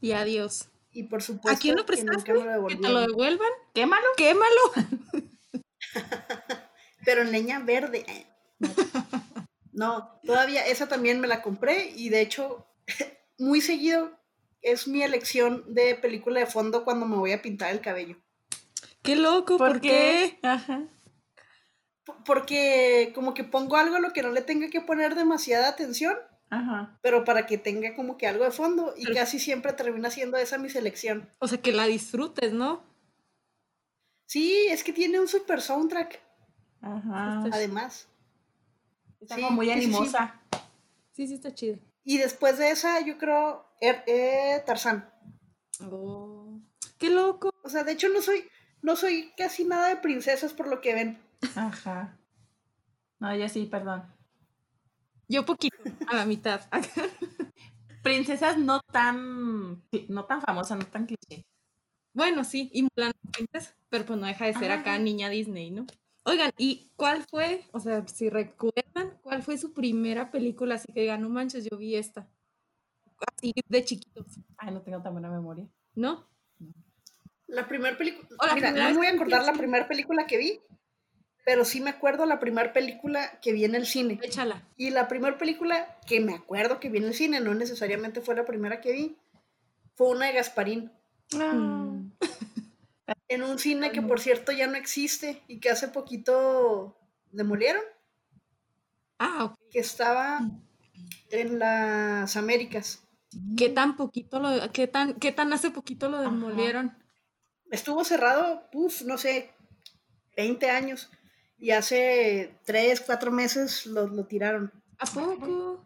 Y 0.00 0.12
adiós. 0.12 0.68
Y 0.92 1.02
por 1.04 1.22
supuesto 1.22 1.60
quién 1.60 1.76
lo 1.76 1.84
que 1.84 1.96
nunca 2.02 2.22
prestaste? 2.22 2.32
me 2.32 2.54
lo 2.56 2.66
Que 2.68 2.76
te 2.76 2.88
lo 2.88 3.00
devuelvan. 3.00 3.50
quémalo. 3.74 4.06
Quémalo. 4.16 4.62
Pero 7.04 7.22
en 7.22 7.32
leña 7.32 7.58
verde. 7.60 8.04
No, 9.76 10.20
todavía 10.24 10.64
esa 10.68 10.86
también 10.86 11.20
me 11.20 11.26
la 11.26 11.42
compré 11.42 11.90
y 11.96 12.08
de 12.08 12.20
hecho 12.20 12.64
muy 13.38 13.60
seguido 13.60 14.16
es 14.64 14.88
mi 14.88 15.02
elección 15.02 15.62
de 15.72 15.94
película 15.94 16.40
de 16.40 16.46
fondo 16.46 16.84
cuando 16.84 17.06
me 17.06 17.16
voy 17.16 17.32
a 17.32 17.42
pintar 17.42 17.70
el 17.70 17.80
cabello. 17.80 18.16
Qué 19.02 19.14
loco, 19.14 19.58
¿por, 19.58 19.80
qué? 19.80 20.38
Ajá. 20.42 20.88
Porque 22.24 23.12
como 23.14 23.34
que 23.34 23.44
pongo 23.44 23.76
algo 23.76 23.96
a 23.96 24.00
lo 24.00 24.12
que 24.12 24.22
no 24.22 24.30
le 24.30 24.40
tenga 24.42 24.68
que 24.70 24.80
poner 24.80 25.14
demasiada 25.14 25.68
atención, 25.68 26.16
Ajá. 26.50 26.98
pero 27.02 27.24
para 27.24 27.46
que 27.46 27.58
tenga 27.58 27.94
como 27.94 28.16
que 28.16 28.26
algo 28.26 28.44
de 28.44 28.50
fondo 28.50 28.94
y 28.96 29.04
Pero- 29.04 29.16
casi 29.16 29.38
siempre 29.38 29.74
termina 29.74 30.10
siendo 30.10 30.38
esa 30.38 30.56
mi 30.58 30.70
selección. 30.70 31.28
O 31.38 31.46
sea, 31.46 31.60
que 31.60 31.72
la 31.72 31.86
disfrutes, 31.86 32.52
¿no? 32.52 32.82
Sí, 34.26 34.66
es 34.70 34.82
que 34.82 34.92
tiene 34.94 35.20
un 35.20 35.28
super 35.28 35.60
soundtrack, 35.60 36.20
Ajá. 36.80 37.44
Además. 37.52 38.08
Está 39.20 39.36
sí, 39.36 39.42
como 39.42 39.56
muy 39.56 39.66
sí, 39.66 39.72
sí, 39.72 39.78
animosa. 39.78 40.40
Sí, 41.12 41.26
sí, 41.26 41.34
está 41.34 41.54
chido. 41.54 41.78
Y 42.04 42.18
después 42.18 42.58
de 42.58 42.70
esa, 42.70 43.00
yo 43.00 43.16
creo, 43.18 43.66
er- 43.80 44.04
eh, 44.06 44.62
Tarzán. 44.66 45.10
Oh, 45.80 46.60
qué 46.98 47.10
loco. 47.10 47.50
O 47.62 47.68
sea, 47.68 47.82
de 47.84 47.92
hecho 47.92 48.08
no 48.10 48.20
soy, 48.20 48.48
no 48.82 48.94
soy 48.96 49.32
casi 49.36 49.64
nada 49.64 49.88
de 49.88 49.96
princesas 49.96 50.52
por 50.52 50.68
lo 50.68 50.80
que 50.80 50.94
ven. 50.94 51.22
Ajá. 51.56 52.18
No, 53.18 53.34
yo 53.34 53.48
sí, 53.48 53.66
perdón. 53.66 54.04
Yo 55.28 55.46
poquito, 55.46 55.76
a 56.06 56.14
la 56.16 56.26
mitad. 56.26 56.60
Princesas 58.02 58.58
no 58.58 58.80
tan, 58.92 59.82
no 60.08 60.24
tan 60.26 60.42
famosas, 60.42 60.78
no 60.78 60.84
tan 60.86 61.06
cliché. 61.06 61.46
bueno, 62.12 62.44
sí, 62.44 62.70
y 62.74 62.82
Mulan 62.82 63.12
pero 63.88 64.04
pues 64.04 64.18
no 64.18 64.26
deja 64.26 64.44
de 64.44 64.52
ser 64.54 64.70
Ajá. 64.72 64.80
acá 64.82 64.98
niña 64.98 65.30
Disney, 65.30 65.70
¿no? 65.70 65.86
Oigan, 66.24 66.50
¿y 66.56 66.90
cuál 66.96 67.22
fue, 67.24 67.64
o 67.72 67.80
sea, 67.80 68.06
si 68.08 68.30
recuerdan, 68.30 69.18
cuál 69.22 69.42
fue 69.42 69.58
su 69.58 69.72
primera 69.74 70.30
película? 70.30 70.76
Así 70.76 70.92
que 70.92 71.02
digan, 71.02 71.20
no 71.22 71.28
manches, 71.28 71.64
yo 71.70 71.76
vi 71.76 71.96
esta. 71.96 72.28
Así 73.36 73.52
de 73.68 73.84
chiquitos, 73.84 74.26
Ay, 74.56 74.72
no 74.72 74.82
tengo 74.82 75.02
tan 75.02 75.12
buena 75.12 75.30
memoria. 75.30 75.68
¿no? 75.94 76.26
La 77.46 77.68
primera 77.68 77.96
película. 77.96 78.26
Mira, 78.54 78.70
no 78.72 78.90
me 78.90 78.96
voy 78.96 79.06
a 79.06 79.10
acordar 79.12 79.44
la 79.44 79.52
primera 79.52 79.86
película 79.86 80.26
que 80.26 80.38
vi, 80.38 80.60
pero 81.44 81.64
sí 81.64 81.80
me 81.80 81.90
acuerdo 81.90 82.26
la 82.26 82.40
primera 82.40 82.72
película 82.72 83.38
que 83.40 83.52
vi 83.52 83.64
en 83.64 83.74
el 83.74 83.86
cine. 83.86 84.18
Échala. 84.22 84.66
Y 84.76 84.90
la 84.90 85.08
primera 85.08 85.36
película 85.38 85.98
que 86.06 86.20
me 86.20 86.34
acuerdo 86.34 86.80
que 86.80 86.88
vi 86.88 86.98
en 86.98 87.04
el 87.04 87.14
cine, 87.14 87.40
no 87.40 87.54
necesariamente 87.54 88.20
fue 88.22 88.34
la 88.34 88.44
primera 88.44 88.80
que 88.80 88.92
vi, 88.92 89.16
fue 89.94 90.08
una 90.08 90.26
de 90.26 90.32
Gasparín. 90.32 90.90
Ah, 91.38 91.52
Mm. 91.54 92.12
En 93.28 93.42
un 93.42 93.58
cine 93.58 93.92
que, 93.92 94.00
por 94.02 94.20
cierto, 94.20 94.52
ya 94.52 94.66
no 94.66 94.76
existe 94.76 95.42
y 95.48 95.60
que 95.60 95.70
hace 95.70 95.88
poquito 95.88 96.96
demolieron, 97.32 97.82
Ah, 99.18 99.44
ok. 99.44 99.58
que 99.70 99.78
estaba 99.80 100.40
en 101.30 101.58
las 101.58 102.36
Américas. 102.36 103.02
¿Qué 103.56 103.68
tan 103.68 103.96
poquito 103.96 104.38
lo, 104.40 104.72
qué 104.72 104.86
tan, 104.86 105.14
qué 105.14 105.32
tan 105.32 105.52
hace 105.52 105.70
poquito 105.70 106.08
lo 106.08 106.18
Ajá. 106.18 106.30
demolieron? 106.30 106.96
Estuvo 107.70 108.04
cerrado, 108.04 108.70
puf, 108.70 109.02
no 109.02 109.18
sé, 109.18 109.50
20 110.36 110.70
años. 110.70 111.10
Y 111.58 111.70
hace 111.70 112.58
3, 112.64 113.00
4 113.00 113.30
meses 113.32 113.86
lo, 113.86 114.06
lo 114.06 114.26
tiraron. 114.26 114.72
¿A 114.98 115.06
poco? 115.06 115.84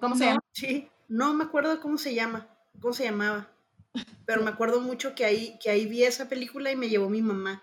¿Cómo 0.00 0.16
se 0.16 0.24
llama? 0.26 0.40
Sí, 0.52 0.88
no 1.08 1.34
me 1.34 1.44
acuerdo 1.44 1.80
cómo 1.80 1.98
se 1.98 2.14
llama, 2.14 2.48
cómo 2.80 2.92
se 2.92 3.04
llamaba. 3.04 3.48
Pero 4.26 4.42
me 4.42 4.50
acuerdo 4.50 4.80
mucho 4.80 5.14
que 5.14 5.24
ahí, 5.24 5.58
que 5.60 5.70
ahí 5.70 5.86
vi 5.86 6.04
esa 6.04 6.28
película 6.28 6.70
y 6.70 6.76
me 6.76 6.88
llevó 6.88 7.08
mi 7.08 7.22
mamá. 7.22 7.62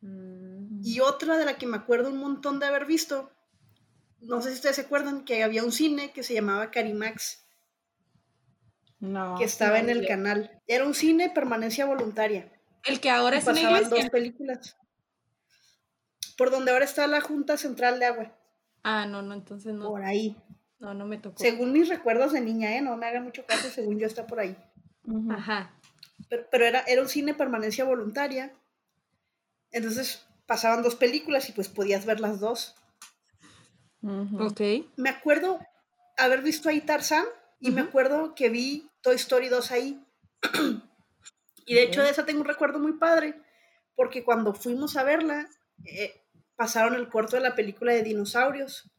Mm. 0.00 0.80
Y 0.82 1.00
otra 1.00 1.36
de 1.36 1.44
la 1.44 1.56
que 1.58 1.66
me 1.66 1.76
acuerdo 1.76 2.10
un 2.10 2.18
montón 2.18 2.58
de 2.60 2.66
haber 2.66 2.86
visto, 2.86 3.30
no 4.20 4.40
sé 4.40 4.50
si 4.50 4.54
ustedes 4.56 4.76
se 4.76 4.82
acuerdan, 4.82 5.24
que 5.24 5.42
había 5.42 5.64
un 5.64 5.72
cine 5.72 6.12
que 6.12 6.22
se 6.22 6.34
llamaba 6.34 6.70
Carimax, 6.70 7.44
No. 9.00 9.36
que 9.38 9.44
estaba 9.44 9.78
en 9.78 9.90
el 9.90 10.06
canal. 10.06 10.60
Era 10.66 10.84
un 10.84 10.94
cine 10.94 11.30
permanencia 11.30 11.84
voluntaria. 11.86 12.52
El 12.84 13.00
que 13.00 13.10
ahora 13.10 13.36
es 13.38 13.44
una 13.44 13.54
pasaban 13.54 13.82
dos 13.82 13.90
iglesia. 13.90 14.10
películas. 14.10 14.76
Por 16.36 16.50
donde 16.50 16.70
ahora 16.70 16.84
está 16.84 17.06
la 17.06 17.20
Junta 17.20 17.56
Central 17.56 17.98
de 17.98 18.06
Agua. 18.06 18.38
Ah, 18.82 19.06
no, 19.06 19.22
no, 19.22 19.34
entonces 19.34 19.74
no. 19.74 19.88
Por 19.88 20.04
ahí. 20.04 20.36
No, 20.78 20.94
no 20.94 21.04
me 21.06 21.18
tocó. 21.18 21.38
Según 21.38 21.72
mis 21.72 21.88
recuerdos 21.88 22.32
de 22.32 22.40
niña, 22.40 22.76
¿eh? 22.76 22.80
No 22.80 22.96
me 22.96 23.06
hagan 23.06 23.24
mucho 23.24 23.44
caso, 23.44 23.68
según 23.68 23.98
yo 23.98 24.06
está 24.06 24.26
por 24.26 24.38
ahí. 24.38 24.56
Ajá. 25.30 25.74
Pero, 26.28 26.46
pero 26.50 26.66
era, 26.66 26.80
era 26.82 27.02
un 27.02 27.08
cine 27.08 27.34
permanencia 27.34 27.84
voluntaria. 27.84 28.52
Entonces 29.70 30.26
pasaban 30.46 30.82
dos 30.82 30.96
películas 30.96 31.48
y 31.48 31.52
pues 31.52 31.68
podías 31.68 32.06
ver 32.06 32.20
las 32.20 32.40
dos. 32.40 32.74
Ujú. 34.02 34.44
Ok. 34.44 34.60
Me 34.96 35.10
acuerdo 35.10 35.60
haber 36.16 36.42
visto 36.42 36.68
ahí 36.68 36.80
Tarzán 36.80 37.26
y 37.60 37.70
me 37.70 37.82
acuerdo 37.82 38.34
que 38.34 38.48
vi 38.48 38.88
Toy 39.02 39.16
Story 39.16 39.48
2 39.48 39.70
ahí. 39.70 40.04
y 41.66 41.74
de 41.74 41.82
hecho 41.82 42.02
de 42.02 42.10
esa 42.10 42.24
tengo 42.24 42.40
un 42.40 42.46
recuerdo 42.46 42.78
muy 42.78 42.92
padre, 42.92 43.40
porque 43.96 44.24
cuando 44.24 44.54
fuimos 44.54 44.96
a 44.96 45.04
verla, 45.04 45.48
eh, 45.84 46.22
pasaron 46.56 46.94
el 46.94 47.08
corto 47.08 47.36
de 47.36 47.42
la 47.42 47.54
película 47.54 47.92
de 47.92 48.02
dinosaurios, 48.02 48.90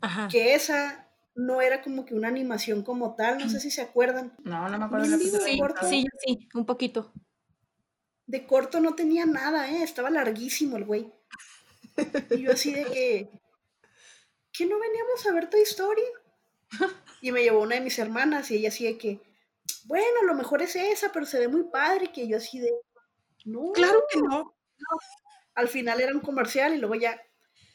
Ajá. 0.00 0.28
que 0.28 0.54
esa 0.54 1.07
no 1.38 1.62
era 1.62 1.82
como 1.82 2.04
que 2.04 2.14
una 2.14 2.26
animación 2.26 2.82
como 2.82 3.14
tal, 3.14 3.38
no 3.38 3.48
sé 3.48 3.60
si 3.60 3.70
se 3.70 3.80
acuerdan. 3.80 4.34
No, 4.42 4.68
no 4.68 4.76
me 4.76 4.84
acuerdo 4.86 5.04
de 5.06 5.10
la 5.12 5.18
Sí, 5.38 5.56
corto. 5.56 5.86
sí, 5.88 6.04
sí, 6.26 6.48
un 6.52 6.66
poquito. 6.66 7.12
De 8.26 8.44
corto 8.44 8.80
no 8.80 8.96
tenía 8.96 9.24
nada, 9.24 9.70
¿eh? 9.70 9.84
estaba 9.84 10.10
larguísimo 10.10 10.76
el 10.76 10.84
güey. 10.84 11.12
Y 12.30 12.42
yo 12.42 12.50
así 12.50 12.74
de 12.74 12.84
que, 12.86 13.30
¿qué 14.52 14.66
no 14.66 14.80
veníamos 14.80 15.26
a 15.26 15.32
ver 15.32 15.48
Toy 15.48 15.60
Story? 15.62 16.02
Y 17.20 17.30
me 17.30 17.44
llevó 17.44 17.60
una 17.62 17.76
de 17.76 17.82
mis 17.82 17.98
hermanas 18.00 18.50
y 18.50 18.56
ella 18.56 18.70
así 18.70 18.84
de 18.84 18.98
que, 18.98 19.20
bueno, 19.84 20.20
a 20.22 20.24
lo 20.24 20.34
mejor 20.34 20.60
es 20.62 20.74
esa, 20.74 21.12
pero 21.12 21.24
se 21.24 21.38
ve 21.38 21.46
muy 21.46 21.70
padre, 21.70 22.10
que 22.12 22.26
yo 22.26 22.36
así 22.38 22.58
de, 22.58 22.72
no, 23.44 23.70
Claro 23.72 24.02
que 24.12 24.20
no. 24.20 24.56
al 25.54 25.68
final 25.68 26.00
era 26.00 26.12
un 26.12 26.20
comercial 26.20 26.74
y 26.74 26.78
luego 26.78 26.96
ya. 26.96 27.16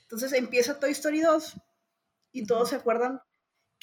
Entonces 0.01 0.33
empieza 0.33 0.79
Toy 0.81 0.91
Story 0.91 1.21
2 1.21 1.53
y 2.33 2.45
todos 2.45 2.69
se 2.69 2.75
acuerdan 2.75 3.21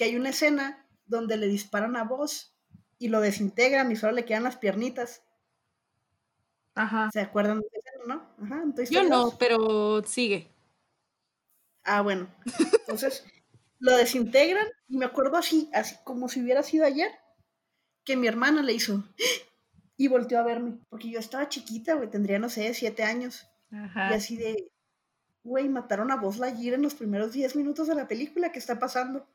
que 0.00 0.04
hay 0.04 0.16
una 0.16 0.30
escena 0.30 0.88
donde 1.04 1.36
le 1.36 1.46
disparan 1.46 1.94
a 1.94 2.04
Buzz 2.04 2.54
y 2.98 3.08
lo 3.08 3.20
desintegran 3.20 3.92
y 3.92 3.96
solo 3.96 4.14
le 4.14 4.24
quedan 4.24 4.44
las 4.44 4.56
piernitas. 4.56 5.22
Ajá. 6.74 7.10
¿Se 7.12 7.20
acuerdan 7.20 7.60
de 7.60 7.66
escena, 7.66 8.04
no? 8.06 8.46
Ajá, 8.46 8.62
en 8.62 8.74
Toy 8.74 8.86
Yo 8.86 9.04
no, 9.04 9.24
2. 9.24 9.34
pero 9.34 10.02
sigue. 10.04 10.50
Ah, 11.84 12.00
bueno. 12.00 12.34
Entonces 12.80 13.26
lo 13.78 13.94
desintegran 13.94 14.66
y 14.88 14.96
me 14.96 15.04
acuerdo 15.04 15.36
así, 15.36 15.68
así 15.74 15.96
como 16.02 16.30
si 16.30 16.40
hubiera 16.40 16.62
sido 16.62 16.86
ayer, 16.86 17.10
que 18.02 18.16
mi 18.16 18.26
hermana 18.26 18.62
le 18.62 18.72
hizo 18.72 19.04
y 19.98 20.08
volteó 20.08 20.38
a 20.38 20.44
verme, 20.44 20.78
porque 20.88 21.10
yo 21.10 21.20
estaba 21.20 21.50
chiquita, 21.50 21.92
güey, 21.92 22.08
tendría, 22.08 22.38
no 22.38 22.48
sé, 22.48 22.72
siete 22.72 23.02
años. 23.02 23.46
Y 23.70 23.76
Ajá. 23.76 24.08
así 24.14 24.38
de, 24.38 24.72
güey, 25.44 25.68
mataron 25.68 26.10
a 26.10 26.16
Buzz 26.16 26.38
Lightyear 26.38 26.76
en 26.76 26.82
los 26.84 26.94
primeros 26.94 27.32
10 27.32 27.54
minutos 27.54 27.86
de 27.86 27.96
la 27.96 28.08
película, 28.08 28.50
¿qué 28.50 28.58
está 28.58 28.78
pasando? 28.78 29.28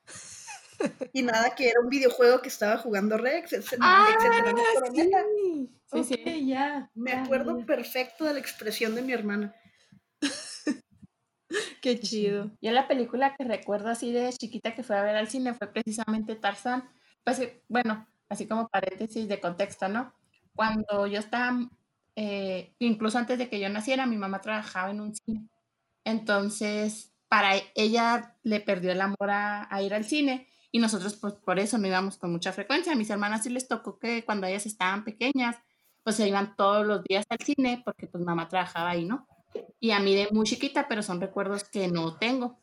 Y 1.13 1.24
nada, 1.24 1.55
que 1.55 1.70
era 1.70 1.79
un 1.79 1.89
videojuego 1.89 2.41
que 2.41 2.50
estaba 2.50 2.77
jugando 2.77 3.17
Rex, 3.17 3.53
Ah, 3.79 4.08
etcétera, 4.15 4.53
sí. 4.94 5.70
Sí, 5.86 6.00
Ok, 6.00 6.05
sí. 6.05 6.48
ya. 6.48 6.91
me 6.96 7.12
ya, 7.12 7.24
acuerdo 7.24 7.58
ya. 7.60 7.65
perfecto 7.65 8.25
de 8.25 8.34
la 8.34 8.39
expresión 8.39 8.96
de 8.96 9.01
mi 9.01 9.13
hermana. 9.13 9.55
Qué 11.82 12.00
chido. 12.00 12.51
Yo 12.62 12.72
la 12.72 12.88
película 12.88 13.36
que 13.36 13.44
recuerdo 13.44 13.89
así 13.89 14.12
de 14.12 14.32
chiquita 14.34 14.74
que 14.75 14.84
fue 14.84 14.98
a 14.98 15.03
ver 15.03 15.15
al 15.15 15.27
cine 15.27 15.53
fue 15.53 15.67
precisamente 15.72 16.36
Tarzán. 16.36 16.89
Pues 17.24 17.39
eh, 17.39 17.62
bueno, 17.67 18.08
así 18.29 18.48
como 18.48 18.67
paréntesis 18.70 19.27
de 19.27 19.39
contexto, 19.39 19.88
¿no? 19.88 20.13
Cuando 20.55 21.08
yo 21.08 21.20
estaba, 21.20 21.58
eh, 22.15 22.74
incluso 22.79 23.17
antes 23.17 23.38
de 23.38 23.50
que 23.50 23.60
yo 23.60 23.70
naciera, 23.70 24.05
mi 24.05 24.17
mamá 24.17 24.41
trabajaba 24.41 24.91
en 24.91 25.01
un 25.01 25.15
cine. 25.15 25.48
Entonces, 26.05 27.13
para 27.29 27.51
ella 27.75 28.38
le 28.44 28.60
perdió 28.62 28.91
el 28.91 29.01
amor 29.01 29.29
a, 29.32 29.67
a 29.74 29.82
ir 29.82 29.94
al 29.94 30.05
cine 30.05 30.48
y 30.75 30.79
nosotros 30.79 31.15
pues 31.15 31.36
por 31.36 31.58
eso 31.58 31.77
no 31.77 31.88
íbamos 31.88 32.17
con 32.17 32.34
mucha 32.34 32.51
frecuencia. 32.51 32.91
A 32.91 32.98
mis 32.98 33.10
hermanas 33.10 33.44
sí 33.44 33.50
les 33.50 33.65
tocó 33.65 33.98
que 33.98 34.25
cuando 34.25 34.46
ellas 34.46 34.65
estaban 34.65 35.05
pequeñas, 35.05 35.55
pues 36.03 36.17
se 36.17 36.27
iban 36.27 36.53
todos 36.58 36.86
los 36.86 37.01
días 37.05 37.25
al 37.29 37.38
cine 37.39 37.82
porque 37.86 38.08
pues 38.08 38.22
mamá 38.25 38.50
trabajaba 38.50 38.89
ahí, 38.89 39.05
¿no? 39.05 39.25
Y 39.79 39.91
a 39.91 40.01
mí 40.01 40.13
de 40.13 40.27
muy 40.34 40.46
chiquita, 40.46 40.89
pero 40.89 41.01
son 41.01 41.22
recuerdos 41.22 41.63
que 41.63 41.88
no 41.88 42.17
tengo. 42.17 42.60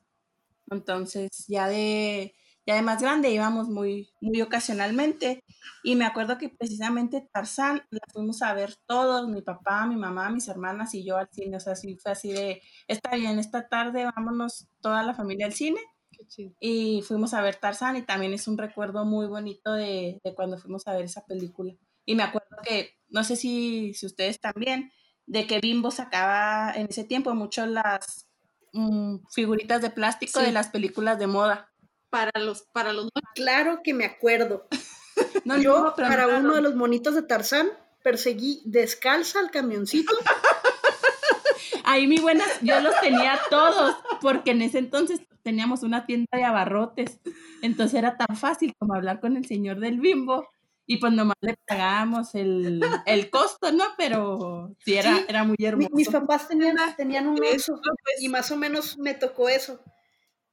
Entonces, 0.70 1.30
ya 1.48 1.68
de, 1.68 2.34
ya 2.66 2.74
de 2.74 2.82
más 2.82 3.00
grande 3.00 3.30
íbamos 3.30 3.70
muy, 3.70 4.10
muy 4.20 4.42
ocasionalmente. 4.42 5.42
Y 5.82 5.96
me 5.96 6.04
acuerdo 6.04 6.36
que 6.36 6.50
precisamente 6.50 7.26
Tarzán 7.32 7.80
la 7.88 8.02
fuimos 8.12 8.42
a 8.42 8.52
ver 8.52 8.76
todos, 8.84 9.26
mi 9.26 9.40
papá, 9.40 9.86
mi 9.86 9.96
mamá, 9.96 10.28
mis 10.28 10.48
hermanas 10.48 10.92
y 10.92 11.02
yo 11.02 11.16
al 11.16 11.30
cine. 11.32 11.56
O 11.56 11.60
sea, 11.60 11.76
sí 11.76 11.96
fue 11.96 12.12
así 12.12 12.30
de, 12.30 12.60
está 12.88 13.16
bien, 13.16 13.38
esta 13.38 13.68
tarde 13.68 14.04
vámonos 14.04 14.68
toda 14.82 15.02
la 15.02 15.14
familia 15.14 15.46
al 15.46 15.54
cine. 15.54 15.80
Qué 16.22 16.28
chido. 16.28 16.52
Y 16.60 17.02
fuimos 17.02 17.34
a 17.34 17.42
ver 17.42 17.56
Tarzán 17.56 17.96
y 17.96 18.02
también 18.02 18.32
es 18.32 18.46
un 18.46 18.56
recuerdo 18.56 19.04
muy 19.04 19.26
bonito 19.26 19.72
de, 19.72 20.20
de 20.22 20.34
cuando 20.34 20.56
fuimos 20.56 20.86
a 20.86 20.92
ver 20.94 21.04
esa 21.04 21.26
película. 21.26 21.74
Y 22.04 22.14
me 22.14 22.22
acuerdo 22.22 22.48
que, 22.62 22.96
no 23.08 23.24
sé 23.24 23.34
si, 23.36 23.92
si 23.94 24.06
ustedes 24.06 24.40
también, 24.40 24.92
de 25.26 25.46
que 25.46 25.60
Bimbo 25.60 25.90
sacaba 25.90 26.72
en 26.74 26.86
ese 26.90 27.04
tiempo 27.04 27.34
mucho 27.34 27.66
las 27.66 28.28
mm, 28.72 29.16
figuritas 29.32 29.82
de 29.82 29.90
plástico 29.90 30.38
Sí. 30.40 30.46
de 30.46 30.52
las 30.52 30.68
películas 30.68 31.18
de 31.18 31.26
moda. 31.26 31.72
Para 32.10 32.30
los, 32.40 32.62
para 32.72 32.92
los 32.92 33.08
Claro 33.34 33.80
que 33.82 33.94
me 33.94 34.04
acuerdo. 34.04 34.68
No, 35.44 35.58
Yo, 35.58 35.82
no, 35.84 35.94
para 35.96 36.26
no, 36.26 36.38
uno 36.38 36.54
de 36.54 36.62
los 36.62 36.76
monitos 36.76 37.14
de 37.16 37.22
Tarzán, 37.22 37.68
perseguí 38.04 38.62
descalza 38.64 39.40
al 39.40 39.50
camioncito. 39.50 40.12
Ahí 41.84 42.06
mi 42.06 42.18
buena, 42.18 42.44
yo 42.62 42.80
los 42.80 42.98
tenía 43.00 43.38
todos, 43.50 43.96
porque 44.22 44.52
en 44.52 44.62
ese 44.62 44.78
entonces 44.78 45.20
teníamos 45.42 45.82
una 45.82 46.06
tienda 46.06 46.28
de 46.32 46.44
abarrotes. 46.44 47.20
Entonces 47.62 47.98
era 47.98 48.16
tan 48.16 48.36
fácil 48.36 48.74
como 48.78 48.94
hablar 48.94 49.20
con 49.20 49.36
el 49.36 49.44
señor 49.46 49.80
del 49.80 50.00
bimbo 50.00 50.46
y 50.86 50.96
pues 50.98 51.12
nomás 51.12 51.36
le 51.40 51.54
pagábamos 51.66 52.34
el, 52.34 52.82
el 53.06 53.30
costo, 53.30 53.72
¿no? 53.72 53.84
Pero 53.96 54.74
sí, 54.84 54.94
era, 54.94 55.16
Sí, 55.16 55.24
era 55.28 55.44
muy 55.44 55.56
hermoso. 55.60 55.90
mis 55.94 56.08
papás 56.08 56.48
tenían, 56.48 56.76
tenían 56.96 57.26
un 57.28 57.42
Eso, 57.44 57.74
oso 57.74 57.82
pues, 58.04 58.22
y 58.22 58.28
más 58.28 58.50
o 58.50 58.56
menos 58.56 58.98
me 58.98 59.14
tocó 59.14 59.48
eso. 59.48 59.80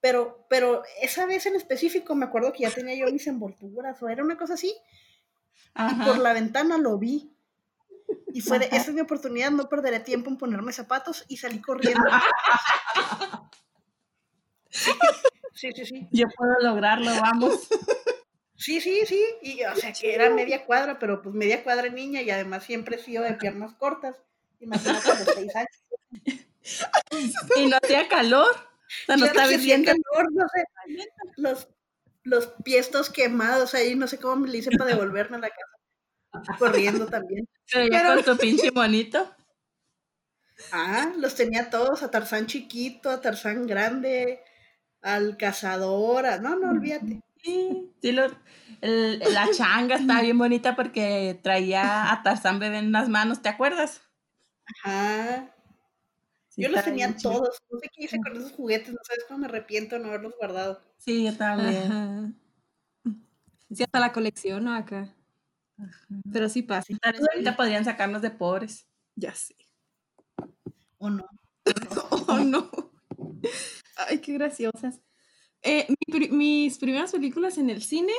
Pero, 0.01 0.45
pero 0.49 0.83
esa 1.01 1.25
vez 1.25 1.45
en 1.45 1.55
específico 1.55 2.15
me 2.15 2.25
acuerdo 2.25 2.53
que 2.53 2.63
ya 2.63 2.71
tenía 2.71 2.95
yo 2.95 3.11
mis 3.11 3.27
envolturas 3.27 4.01
o 4.01 4.07
era 4.07 4.23
una 4.23 4.37
cosa 4.37 4.53
así. 4.53 4.73
Y 5.75 6.05
por 6.05 6.17
la 6.19 6.33
ventana 6.33 6.77
lo 6.77 6.97
vi. 6.97 7.31
Y 8.33 8.41
fue 8.41 8.59
de, 8.59 8.65
esta 8.65 8.77
es 8.77 8.93
mi 8.93 9.01
oportunidad, 9.01 9.51
no 9.51 9.67
perderé 9.67 9.99
tiempo 9.99 10.29
en 10.29 10.37
ponerme 10.37 10.71
zapatos 10.71 11.25
y 11.27 11.37
salí 11.37 11.61
corriendo. 11.61 12.03
Sí, 15.59 15.73
sí, 15.75 15.85
sí. 15.85 16.07
Yo 16.11 16.27
puedo 16.37 16.53
lograrlo, 16.61 17.11
vamos. 17.19 17.67
Sí, 18.55 18.79
sí, 18.79 19.05
sí. 19.05 19.21
Y 19.41 19.63
o 19.63 19.75
sea 19.75 19.91
que 19.91 20.13
era 20.13 20.29
media 20.29 20.65
cuadra, 20.65 20.99
pero 20.99 21.21
pues 21.21 21.35
media 21.35 21.63
cuadra 21.63 21.89
niña 21.89 22.21
y 22.21 22.29
además 22.29 22.63
siempre 22.63 22.95
he 22.95 22.99
sido 22.99 23.23
de 23.23 23.33
piernas 23.33 23.73
cortas. 23.75 24.15
Imagínate 24.59 25.07
los 25.07 25.35
seis 25.35 25.55
años. 25.55 26.45
Y 27.55 27.67
no 27.67 27.77
hacía 27.81 28.07
calor. 28.07 28.51
O 28.51 29.05
sea, 29.05 29.17
no 29.17 29.25
estaba 29.25 29.51
hirviendo. 29.51 29.91
calor, 29.91 30.31
no 30.33 30.45
sé, 30.49 30.65
los, 31.37 31.67
los 32.23 32.47
pies 32.63 32.91
todos 32.91 33.09
quemados 33.09 33.73
ahí, 33.75 33.95
no 33.95 34.07
sé 34.07 34.19
cómo 34.19 34.37
me 34.37 34.49
le 34.49 34.57
hice 34.57 34.71
para 34.77 34.91
devolverme 34.91 35.37
a 35.37 35.41
la 35.41 35.49
casa. 35.49 35.78
corriendo 36.59 37.05
también. 37.07 37.47
Pero 37.71 37.85
ya 37.91 38.01
Pero- 38.03 38.23
con 38.23 38.35
tu 38.37 38.41
pinche 38.41 38.71
monito. 38.71 39.35
Ah, 40.71 41.13
los 41.17 41.35
tenía 41.35 41.69
todos, 41.69 42.03
a 42.03 42.11
Tarzán 42.11 42.45
chiquito, 42.45 43.09
a 43.09 43.21
Tarzán 43.21 43.65
grande, 43.65 44.41
al 45.01 45.37
cazador, 45.37 46.25
a- 46.25 46.37
no, 46.39 46.55
no, 46.57 46.69
olvídate. 46.71 47.21
Sí, 47.41 47.93
sí 48.01 48.11
lo- 48.11 48.27
el- 48.81 49.19
la 49.19 49.47
changa 49.55 49.95
estaba 49.95 50.21
bien 50.21 50.37
bonita 50.37 50.75
porque 50.75 51.39
traía 51.41 52.11
a 52.11 52.21
Tarzán 52.23 52.59
bebé 52.59 52.79
en 52.79 52.91
las 52.91 53.07
manos, 53.07 53.41
¿te 53.41 53.47
acuerdas? 53.49 54.01
Ajá. 54.83 55.55
Sí, 56.49 56.63
Yo 56.63 56.69
los 56.69 56.83
tenía 56.83 57.15
todos. 57.15 57.57
No 57.71 57.79
sé 57.79 57.89
qué 57.95 58.03
hice 58.03 58.19
con 58.19 58.35
esos 58.35 58.51
juguetes, 58.51 58.89
no 58.89 58.99
sabes 59.07 59.23
cómo 59.27 59.39
me 59.39 59.45
arrepiento 59.45 59.95
de 59.95 60.01
no 60.01 60.09
haberlos 60.09 60.33
guardado. 60.37 60.81
Sí, 60.97 61.23
yo 61.23 61.33
también. 61.37 61.91
Ajá. 61.91 62.31
Sí, 63.73 63.83
hasta 63.83 63.99
la 64.01 64.11
colección, 64.11 64.65
¿no? 64.65 64.73
Acá. 64.75 65.07
Pero 66.31 66.49
sí 66.49 66.61
pasa. 66.61 66.93
Tal 67.01 67.13
vez 67.13 67.21
ahorita 67.33 67.55
podrían 67.55 67.85
sacarnos 67.85 68.21
de 68.21 68.31
pobres. 68.31 68.87
Ya 69.15 69.33
sé. 69.33 69.55
¿O 70.97 71.09
no? 71.09 71.25
Oh, 72.27 72.39
no. 72.39 72.69
Ay, 73.95 74.19
qué 74.19 74.33
graciosas. 74.33 75.01
Eh, 75.61 75.87
mi 76.07 76.29
mis 76.29 76.77
primeras 76.77 77.11
películas 77.11 77.57
en 77.57 77.69
el 77.69 77.81
cine, 77.81 78.13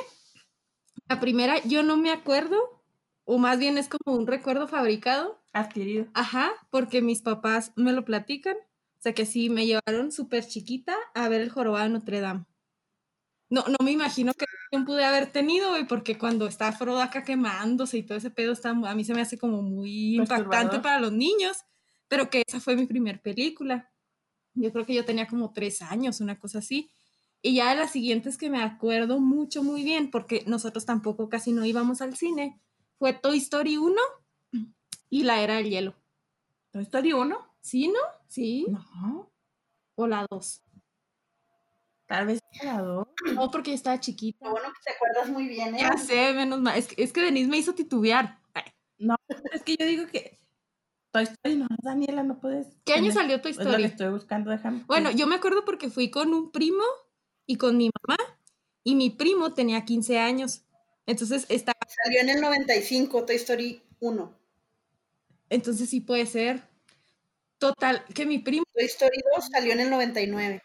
la 1.09 1.19
primera 1.19 1.61
yo 1.63 1.83
no 1.83 1.97
me 1.97 2.11
acuerdo, 2.11 2.83
o 3.25 3.37
más 3.37 3.59
bien 3.59 3.77
es 3.77 3.89
como 3.89 4.17
un 4.17 4.27
recuerdo 4.27 4.67
fabricado. 4.67 5.41
Adquirido. 5.53 6.07
Ajá, 6.13 6.51
porque 6.69 7.01
mis 7.01 7.21
papás 7.21 7.73
me 7.75 7.91
lo 7.93 8.05
platican. 8.05 8.55
O 8.55 9.01
sea 9.01 9.13
que 9.13 9.25
sí, 9.25 9.49
me 9.49 9.65
llevaron 9.65 10.11
súper 10.11 10.45
chiquita 10.45 10.95
a 11.15 11.27
ver 11.27 11.41
el 11.41 11.49
jorobado 11.49 11.85
de 11.85 11.89
Notre 11.89 12.21
Dame. 12.21 12.45
No, 13.51 13.65
no 13.67 13.75
me 13.83 13.91
imagino 13.91 14.33
qué 14.33 14.45
reacción 14.45 14.85
pude 14.85 15.03
haber 15.03 15.29
tenido, 15.29 15.71
güey, 15.71 15.85
porque 15.85 16.17
cuando 16.17 16.47
está 16.47 16.71
Frodo 16.71 17.01
acá 17.01 17.25
quemándose 17.25 17.97
y 17.97 18.03
todo 18.03 18.17
ese 18.17 18.31
pedo, 18.31 18.53
está, 18.53 18.69
a 18.69 18.95
mí 18.95 19.03
se 19.03 19.13
me 19.13 19.19
hace 19.19 19.37
como 19.37 19.61
muy 19.61 20.15
impactante 20.15 20.79
para 20.79 21.01
los 21.01 21.11
niños, 21.11 21.57
pero 22.07 22.29
que 22.29 22.43
esa 22.47 22.61
fue 22.61 22.77
mi 22.77 22.85
primer 22.85 23.21
película. 23.21 23.91
Yo 24.53 24.71
creo 24.71 24.85
que 24.85 24.93
yo 24.93 25.03
tenía 25.03 25.27
como 25.27 25.51
tres 25.51 25.81
años, 25.81 26.21
una 26.21 26.39
cosa 26.39 26.59
así. 26.59 26.91
Y 27.41 27.55
ya 27.55 27.71
de 27.71 27.75
las 27.75 27.91
siguientes 27.91 28.37
que 28.37 28.49
me 28.49 28.63
acuerdo 28.63 29.19
mucho, 29.19 29.63
muy 29.63 29.83
bien, 29.83 30.11
porque 30.11 30.45
nosotros 30.47 30.85
tampoco 30.85 31.27
casi 31.27 31.51
no 31.51 31.65
íbamos 31.65 32.01
al 32.01 32.15
cine, 32.15 32.57
fue 32.97 33.11
Toy 33.11 33.37
Story 33.39 33.75
1 33.75 33.95
y 35.09 35.23
La 35.23 35.41
Era 35.41 35.55
del 35.55 35.69
Hielo. 35.69 35.95
¿Toy 36.71 36.83
Story 36.83 37.11
1? 37.11 37.37
¿Sí, 37.59 37.89
no? 37.89 37.99
Sí. 38.29 38.65
No. 38.69 39.29
O 39.95 40.07
la 40.07 40.25
2. 40.29 40.61
Tal 42.11 42.27
vez 42.27 42.41
la 42.61 42.81
dos. 42.81 43.07
No, 43.33 43.49
porque 43.49 43.73
estaba 43.73 43.97
chiquita. 43.97 44.43
Lo 44.43 44.51
bueno 44.51 44.67
que 44.73 44.79
te 44.83 44.91
acuerdas 44.91 45.29
muy 45.29 45.47
bien, 45.47 45.75
¿eh? 45.75 45.79
Ya 45.79 45.97
sé, 45.97 46.33
menos 46.33 46.59
mal. 46.59 46.77
Es 46.77 46.87
que, 46.87 47.01
es 47.01 47.13
que 47.13 47.21
Denise 47.21 47.49
me 47.49 47.57
hizo 47.57 47.73
titubear. 47.73 48.37
Ay, 48.53 48.63
Es 49.53 49.63
que 49.63 49.77
yo 49.79 49.85
digo 49.85 50.07
que 50.07 50.37
Toy 51.11 51.23
Story 51.23 51.55
no, 51.55 51.67
Daniela, 51.81 52.23
no 52.23 52.41
puedes. 52.41 52.67
¿Qué 52.83 52.95
año 52.95 53.13
salió 53.13 53.39
Toy 53.39 53.51
Es 53.51 53.57
lo 53.59 53.63
que 53.63 53.69
Story? 53.69 53.83
estoy 53.85 54.09
buscando, 54.09 54.51
déjame. 54.51 54.83
Bueno, 54.87 55.09
yo 55.11 55.25
me 55.25 55.35
acuerdo 55.35 55.63
porque 55.63 55.89
fui 55.89 56.11
con 56.11 56.33
un 56.33 56.51
primo 56.51 56.83
y 57.45 57.55
con 57.55 57.77
mi 57.77 57.89
mamá. 58.05 58.17
Y 58.83 58.95
mi 58.95 59.09
primo 59.09 59.53
tenía 59.53 59.85
15 59.85 60.19
años. 60.19 60.63
Entonces 61.05 61.45
estaba. 61.47 61.79
Salió 62.03 62.19
en 62.19 62.29
el 62.29 62.41
95, 62.41 63.25
Toy 63.25 63.37
Story 63.37 63.81
1. 64.01 64.37
Entonces 65.49 65.89
sí 65.89 66.01
puede 66.01 66.25
ser. 66.25 66.61
Total, 67.57 68.03
que 68.13 68.25
mi 68.25 68.39
primo. 68.39 68.65
Toy 68.73 68.83
Story 68.83 69.23
2 69.37 69.47
salió 69.49 69.71
en 69.71 69.79
el 69.79 69.89
99. 69.89 70.61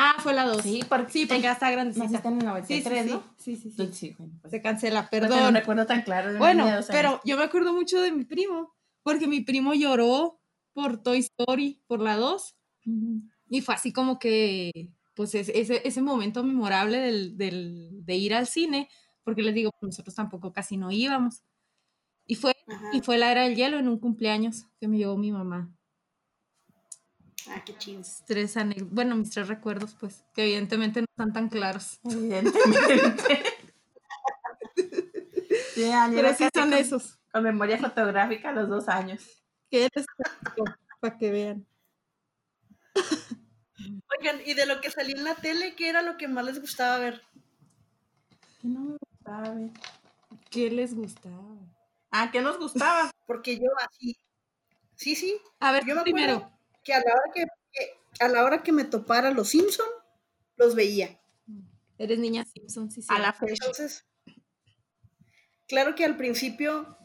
Ah, 0.00 0.14
fue 0.20 0.32
la 0.32 0.44
2. 0.46 0.62
Sí, 0.62 0.84
porque, 0.88 1.10
Sí, 1.12 1.26
porque 1.26 1.48
está 1.48 1.70
grandecita. 1.72 2.04
naciste 2.06 2.28
en 2.28 2.34
el 2.34 2.40
Sí, 2.40 2.46
sí, 2.46 2.46
93, 2.84 3.04
sí, 3.04 3.10
¿no? 3.10 3.24
sí, 3.36 3.56
sí, 3.56 3.70
sí. 3.72 3.92
Sí, 3.92 4.14
bueno, 4.16 4.38
pues, 4.40 4.50
Se 4.52 4.62
cancela, 4.62 5.08
pues, 5.10 5.20
perdón. 5.22 5.40
No 5.52 5.58
recuerdo 5.58 5.86
tan 5.86 6.02
claro. 6.02 6.32
de 6.32 6.38
Bueno, 6.38 6.64
niña 6.66 6.80
pero 6.90 7.20
yo 7.24 7.36
me 7.36 7.42
acuerdo 7.42 7.72
mucho 7.72 8.00
de 8.00 8.12
mi 8.12 8.24
primo, 8.24 8.72
porque 9.02 9.26
mi 9.26 9.40
primo 9.40 9.74
lloró 9.74 10.40
por 10.72 11.02
Toy 11.02 11.18
Story, 11.18 11.82
por 11.88 12.00
la 12.00 12.16
2, 12.16 12.54
Ujú. 12.86 13.22
y 13.48 13.60
fue 13.60 13.74
así 13.74 13.92
como 13.92 14.20
que, 14.20 14.70
pues 15.14 15.34
es- 15.34 15.48
ese, 15.48 15.82
ese 15.84 16.00
momento 16.00 16.44
memorable 16.44 16.98
del, 17.00 17.36
del- 17.36 18.04
de 18.04 18.14
ir 18.16 18.34
al 18.34 18.46
cine, 18.46 18.88
porque 19.24 19.42
les 19.42 19.52
digo, 19.54 19.72
nosotros 19.80 20.14
tampoco 20.14 20.52
casi 20.52 20.76
no 20.76 20.92
íbamos. 20.92 21.42
Y 22.24 22.36
fue, 22.36 22.54
Ajá. 22.68 22.90
y 22.92 23.00
fue 23.00 23.18
la 23.18 23.32
era 23.32 23.42
del 23.42 23.56
hielo 23.56 23.78
en 23.78 23.88
un 23.88 23.98
cumpleaños 23.98 24.66
que 24.78 24.86
me 24.86 24.98
llevó 24.98 25.16
mi 25.16 25.32
mamá. 25.32 25.74
Ah, 27.46 27.62
qué 27.64 27.76
chido. 27.78 28.02
Tres 28.26 28.56
ane- 28.56 28.82
bueno, 28.90 29.14
mis 29.16 29.30
tres 29.30 29.48
recuerdos, 29.48 29.94
pues, 29.98 30.24
que 30.34 30.42
evidentemente 30.42 31.00
no 31.00 31.06
están 31.08 31.32
tan 31.32 31.48
claros. 31.48 32.00
Evidentemente. 32.04 33.42
sí, 35.74 35.90
Pero 36.14 36.34
sí 36.34 36.48
son 36.52 36.70
con, 36.70 36.72
esos. 36.74 37.18
con 37.32 37.42
memoria 37.44 37.78
fotográfica 37.78 38.50
a 38.50 38.52
los 38.52 38.68
dos 38.68 38.88
años. 38.88 39.24
Que 39.70 39.88
les 39.94 40.06
para 41.00 41.16
que 41.16 41.30
vean. 41.30 41.66
Oigan, 44.18 44.40
y 44.44 44.54
de 44.54 44.66
lo 44.66 44.80
que 44.80 44.90
salió 44.90 45.16
en 45.16 45.24
la 45.24 45.36
tele, 45.36 45.74
¿qué 45.76 45.88
era 45.88 46.02
lo 46.02 46.16
que 46.16 46.26
más 46.28 46.44
les 46.44 46.60
gustaba 46.60 46.98
ver? 46.98 47.22
Que 48.60 48.68
no 48.68 48.80
me 48.80 48.96
gustaba. 48.98 49.50
ver. 49.54 49.70
¿Qué 50.50 50.70
les 50.70 50.94
gustaba? 50.94 51.56
Ah, 52.10 52.30
¿qué 52.32 52.40
nos 52.40 52.58
gustaba? 52.58 53.10
Porque 53.26 53.56
yo 53.56 53.68
así. 53.86 54.16
Sí, 54.96 55.14
sí. 55.14 55.38
A 55.60 55.70
ver, 55.72 55.84
Yo 55.86 55.94
me 55.94 56.02
primero. 56.02 56.32
acuerdo 56.36 56.57
que 56.88 56.94
a 56.94 57.00
la 57.00 57.12
hora 57.14 57.32
que, 57.34 57.44
que- 57.72 58.24
a 58.24 58.28
la 58.28 58.44
hora 58.44 58.62
que 58.64 58.72
me 58.72 58.84
topara 58.84 59.30
los 59.32 59.50
Simpson, 59.50 59.86
los 60.56 60.74
veía. 60.74 61.20
Eres 61.98 62.18
niña 62.18 62.44
Simpson, 62.46 62.90
sí, 62.90 63.02
sí. 63.02 63.08
A 63.10 63.18
la 63.18 63.32
fecha. 63.34 63.52
Entonces, 63.54 64.06
claro 65.66 65.94
que 65.94 66.04
al 66.04 66.16
principio 66.16 66.96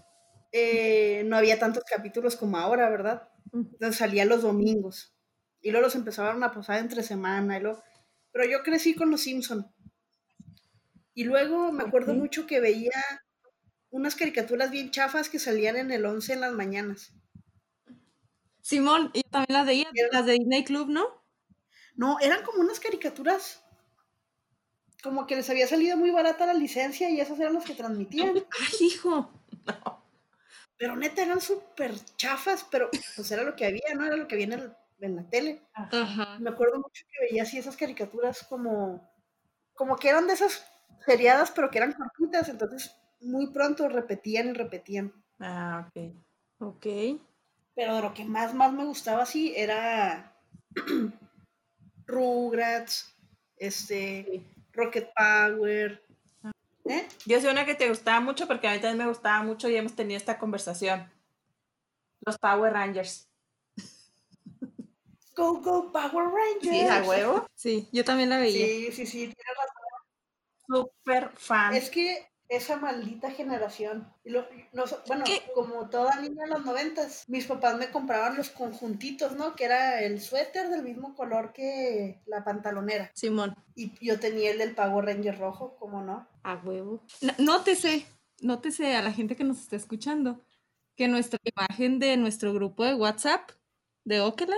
eh, 0.52 1.24
no 1.26 1.36
había 1.38 1.60
tantos 1.60 1.84
capítulos 1.84 2.36
como 2.36 2.58
ahora, 2.58 2.90
¿verdad? 2.90 3.30
Entonces 3.54 3.98
salía 3.98 4.26
los 4.26 4.42
domingos. 4.44 5.14
Y 5.62 5.72
luego 5.72 5.86
los 5.88 5.96
empezaron 5.96 6.44
a 6.44 6.52
pasar 6.52 6.80
entre 6.80 7.04
semana. 7.04 7.58
Y 7.58 7.62
luego... 7.62 7.84
Pero 8.32 8.46
yo 8.50 8.64
crecí 8.64 8.96
con 8.96 9.12
los 9.12 9.22
Simpson. 9.22 9.72
Y 11.16 11.24
luego 11.24 11.72
me 11.72 11.84
acuerdo 11.84 12.14
mucho 12.14 12.46
que 12.46 12.60
veía 12.60 12.92
unas 13.92 14.16
caricaturas 14.16 14.72
bien 14.72 14.92
chafas 14.92 15.30
que 15.30 15.40
salían 15.40 15.78
en 15.78 15.92
el 15.92 16.06
11 16.06 16.34
en 16.34 16.42
las 16.42 16.52
mañanas. 16.54 17.14
Simón, 18.64 19.12
yo 19.14 19.22
también 19.30 19.54
las 19.60 19.66
veía, 19.68 19.86
las 20.12 20.26
de 20.26 20.32
Disney 20.34 20.64
Club, 20.64 20.90
¿no? 20.90 21.22
No, 21.96 22.20
eran 22.20 22.44
como 22.44 22.62
unas 22.62 22.80
caricaturas. 22.80 23.64
Como 25.04 25.28
que 25.28 25.36
les 25.36 25.52
había 25.52 25.68
salido 25.68 25.98
muy 25.98 26.10
barata 26.10 26.48
la 26.48 26.54
licencia 26.56 27.08
y 27.08 27.20
esas 27.22 27.40
eran 27.40 27.54
las 27.54 27.66
que 27.66 27.76
transmitían. 27.76 28.34
Ay, 28.60 28.88
hijo. 28.88 29.30
Pero 30.78 30.96
neta 30.96 31.22
eran 31.24 31.42
súper 31.42 31.92
chafas, 32.18 32.66
pero 32.72 32.90
pues 33.16 33.32
era 33.32 33.44
lo 33.44 33.56
que 33.56 33.66
había, 33.66 33.94
¿no? 33.96 34.06
Era 34.06 34.18
lo 34.18 34.28
que 34.28 34.36
había 34.36 34.48
en, 34.48 34.54
el- 34.54 34.74
en 35.00 35.16
la 35.16 35.30
tele. 35.30 35.62
Ajá. 35.74 36.40
Me 36.40 36.50
acuerdo 36.52 36.78
mucho 36.80 37.06
que 37.12 37.26
veía 37.28 37.44
así 37.44 37.58
esas 37.58 37.78
caricaturas 37.78 38.44
como, 38.50 39.10
como 39.76 39.98
que 39.98 40.10
eran 40.10 40.28
de 40.28 40.34
esas 40.34 40.66
seriadas, 41.06 41.52
pero 41.52 41.72
que 41.72 41.80
eran 41.80 41.94
cortitas, 41.94 42.50
entonces 42.50 42.96
muy 43.22 43.52
pronto 43.54 43.90
repetían 43.90 44.50
y 44.50 44.54
repetían. 44.54 45.14
Ah, 45.40 45.88
ok. 45.90 46.16
Ok. 46.60 46.86
Pero 47.76 47.96
de 47.96 48.02
lo 48.02 48.14
que 48.14 48.26
más, 48.26 48.54
más 48.54 48.72
me 48.72 48.86
gustaba 48.86 49.24
así 49.24 49.54
era 49.56 50.36
Rugrats, 52.06 53.16
este, 53.58 54.44
Rocket 54.74 55.10
Power. 55.16 56.04
¿Eh? 56.86 57.08
Yo 57.26 57.40
sé 57.40 57.50
una 57.50 57.66
que 57.66 57.76
te 57.76 57.90
gustaba 57.90 58.20
mucho 58.20 58.48
porque 58.48 58.68
a 58.68 58.74
mí 58.74 58.80
también 58.80 59.06
me 59.06 59.08
gustaba 59.08 59.42
mucho 59.44 59.70
y 59.70 59.76
hemos 59.76 59.96
tenido 59.96 60.18
esta 60.18 60.38
conversación. 60.38 61.10
Los 62.26 62.38
Power 62.38 62.74
Rangers. 62.74 63.30
Go, 65.36 65.62
go, 65.62 65.92
Power 65.92 66.28
Rangers. 66.28 66.62
Sí, 66.62 66.82
a 66.82 67.04
huevo. 67.04 67.48
Sí, 67.56 67.90
yo 67.92 68.04
también 68.06 68.30
la 68.30 68.38
veía. 68.38 68.66
Sí, 68.66 68.92
sí, 68.92 69.06
sí, 69.06 69.20
tienes 69.20 69.36
Súper 70.68 71.32
fan. 71.36 71.74
Es 71.74 71.90
que 71.90 72.33
esa 72.50 72.78
maldita 72.78 73.32
generación, 73.32 74.08
y 74.24 74.30
lo- 74.30 74.46
bueno, 75.08 75.24
¿Qué? 75.26 75.42
como 75.56 75.90
toda 75.90 76.20
niña 76.22 76.44
en 76.44 76.50
los 76.52 76.66
noventas, 76.66 77.24
mis 77.28 77.46
papás 77.48 77.78
me 77.78 77.90
compraban 77.90 78.36
los 78.38 78.50
conjuntitos, 78.50 79.36
¿no? 79.36 79.56
Que 79.56 79.66
era 79.66 80.02
el 80.02 80.22
suéter 80.22 80.70
del 80.70 80.84
mismo 80.84 81.16
color 81.16 81.52
que 81.54 82.22
la 82.28 82.44
pantalonera. 82.44 83.12
Simón. 83.16 83.56
Y 83.76 83.94
yo 84.06 84.20
tenía 84.20 84.52
el 84.52 84.58
del 84.60 84.76
Power 84.76 85.06
Ranger 85.06 85.38
rojo, 85.40 85.76
¿cómo 85.80 86.02
no? 86.04 86.28
A 86.44 86.56
huevo. 86.64 87.02
N- 87.22 87.34
Nótese, 87.40 88.06
nótese 88.42 88.96
a 88.96 89.02
la 89.02 89.12
gente 89.14 89.36
que 89.36 89.44
nos 89.46 89.60
está 89.60 89.76
escuchando 89.76 90.42
que 90.96 91.08
nuestra 91.08 91.40
imagen 91.44 91.98
de 91.98 92.18
nuestro 92.18 92.54
grupo 92.54 92.84
de 92.84 92.94
WhatsApp 92.94 93.50
de 94.06 94.22
Okela 94.22 94.58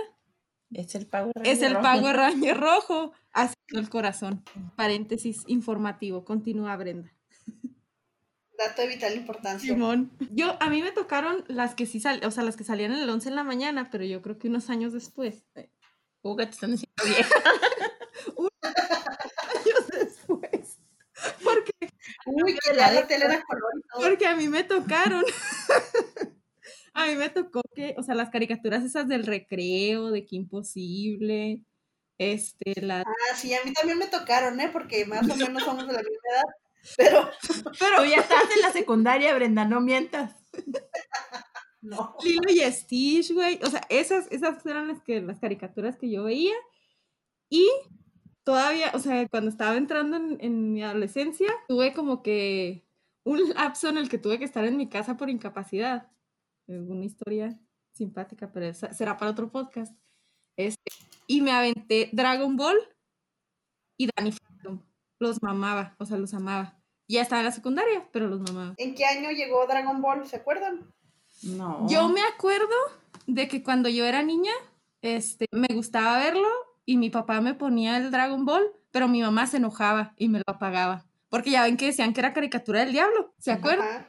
Es 0.72 0.94
el 0.96 1.06
Power 1.06 1.32
Ranger. 1.34 1.52
es 1.52 1.62
el 1.62 1.74
rojo. 1.74 1.82
Power 1.86 2.16
Ranger 2.16 2.56
rojo. 2.60 3.12
Haciendo 3.32 3.80
el 3.80 3.88
corazón. 3.88 4.42
Paréntesis 4.76 5.44
informativo. 5.46 6.24
Continúa, 6.24 6.76
Brenda. 6.76 7.12
Dato 8.58 8.82
de 8.82 8.88
vital 8.88 9.14
importancia. 9.14 9.72
Simón. 9.74 10.10
Yo, 10.30 10.56
a 10.60 10.70
mí 10.70 10.82
me 10.82 10.92
tocaron 10.92 11.44
las 11.48 11.74
que 11.74 11.84
sí 11.86 12.00
sal, 12.00 12.20
o 12.24 12.30
sea, 12.30 12.42
las 12.42 12.56
que 12.56 12.64
salían 12.64 12.92
en 12.92 13.00
el 13.00 13.10
11 13.10 13.28
en 13.28 13.34
la 13.36 13.44
mañana, 13.44 13.90
pero 13.90 14.04
yo 14.04 14.22
creo 14.22 14.38
que 14.38 14.48
unos 14.48 14.70
años 14.70 14.92
después. 14.92 15.44
eh, 15.56 15.70
Uga, 16.22 16.46
te 16.46 16.52
están 16.52 16.72
diciendo 16.72 16.94
vieja. 17.04 17.34
años 19.54 19.88
después. 19.92 20.78
Porque 21.44 21.72
Uy, 22.26 22.56
que 22.58 22.74
la, 22.74 22.92
la 22.92 23.06
tele 23.06 23.26
era 23.26 23.42
color 23.42 23.72
y 23.78 23.82
todo. 23.88 24.08
Porque 24.08 24.26
a 24.26 24.36
mí 24.36 24.48
me 24.48 24.64
tocaron. 24.64 25.24
a 26.94 27.06
mí 27.06 27.14
me 27.14 27.28
tocó 27.30 27.62
que, 27.74 27.94
o 27.98 28.02
sea, 28.02 28.14
las 28.14 28.30
caricaturas 28.30 28.82
esas 28.82 29.06
del 29.06 29.24
recreo, 29.24 30.10
de 30.10 30.24
que 30.24 30.36
imposible. 30.36 31.62
Este, 32.18 32.80
la. 32.80 33.00
Ah, 33.00 33.36
sí, 33.36 33.54
a 33.54 33.62
mí 33.64 33.72
también 33.72 33.98
me 33.98 34.06
tocaron, 34.06 34.58
¿eh? 34.60 34.70
Porque 34.72 35.04
más 35.04 35.28
o 35.28 35.36
menos 35.36 35.62
somos 35.62 35.86
de 35.86 35.92
la 35.92 36.00
misma 36.00 36.28
edad. 36.32 36.65
Pero, 36.96 37.30
Pero 37.78 38.04
ya 38.04 38.16
estás 38.16 38.44
en 38.54 38.62
la 38.62 38.72
secundaria, 38.72 39.34
Brenda, 39.34 39.64
no 39.64 39.80
mientas. 39.80 40.34
no. 41.80 42.16
Lilo 42.22 42.50
y 42.50 42.60
Stitch, 42.72 43.32
güey. 43.32 43.58
O 43.62 43.66
sea, 43.66 43.82
esas, 43.88 44.26
esas 44.30 44.64
eran 44.66 44.88
las, 44.88 45.02
que, 45.02 45.20
las 45.20 45.38
caricaturas 45.38 45.96
que 45.96 46.10
yo 46.10 46.24
veía. 46.24 46.54
Y 47.48 47.68
todavía, 48.44 48.90
o 48.94 48.98
sea, 48.98 49.28
cuando 49.28 49.50
estaba 49.50 49.76
entrando 49.76 50.16
en, 50.16 50.38
en 50.40 50.72
mi 50.72 50.82
adolescencia, 50.82 51.52
tuve 51.68 51.92
como 51.92 52.22
que 52.22 52.86
un 53.24 53.50
lapso 53.50 53.88
en 53.88 53.98
el 53.98 54.08
que 54.08 54.18
tuve 54.18 54.38
que 54.38 54.44
estar 54.44 54.64
en 54.64 54.76
mi 54.76 54.88
casa 54.88 55.16
por 55.16 55.28
incapacidad. 55.28 56.08
Es 56.66 56.78
una 56.78 57.04
historia 57.04 57.58
simpática, 57.92 58.52
pero 58.52 58.72
será 58.74 59.16
para 59.16 59.32
otro 59.32 59.50
podcast. 59.50 59.96
Este, 60.56 60.92
y 61.26 61.40
me 61.40 61.50
aventé 61.50 62.08
Dragon 62.12 62.56
Ball 62.56 62.78
y 63.96 64.08
Danny. 64.16 64.32
Los 65.18 65.42
mamaba, 65.42 65.94
o 65.98 66.04
sea, 66.04 66.18
los 66.18 66.34
amaba. 66.34 66.78
Ya 67.08 67.22
estaba 67.22 67.40
en 67.40 67.46
la 67.46 67.52
secundaria, 67.52 68.08
pero 68.12 68.28
los 68.28 68.40
mamaba. 68.40 68.74
¿En 68.76 68.94
qué 68.94 69.04
año 69.04 69.30
llegó 69.30 69.66
Dragon 69.66 70.00
Ball? 70.02 70.26
¿Se 70.26 70.36
acuerdan? 70.36 70.92
No. 71.42 71.86
Yo 71.88 72.08
me 72.08 72.22
acuerdo 72.22 72.74
de 73.26 73.48
que 73.48 73.62
cuando 73.62 73.88
yo 73.88 74.04
era 74.04 74.22
niña, 74.22 74.52
este, 75.02 75.46
me 75.52 75.68
gustaba 75.74 76.18
verlo 76.18 76.48
y 76.84 76.96
mi 76.96 77.10
papá 77.10 77.40
me 77.40 77.54
ponía 77.54 77.96
el 77.96 78.10
Dragon 78.10 78.44
Ball, 78.44 78.64
pero 78.90 79.08
mi 79.08 79.22
mamá 79.22 79.46
se 79.46 79.58
enojaba 79.58 80.14
y 80.16 80.28
me 80.28 80.38
lo 80.38 80.44
apagaba. 80.46 81.04
Porque 81.28 81.50
ya 81.50 81.64
ven 81.64 81.76
que 81.76 81.86
decían 81.86 82.12
que 82.12 82.20
era 82.20 82.32
caricatura 82.32 82.80
del 82.80 82.92
diablo, 82.92 83.34
¿se 83.38 83.52
acuerdan? 83.52 83.88
Ajá. 83.88 84.06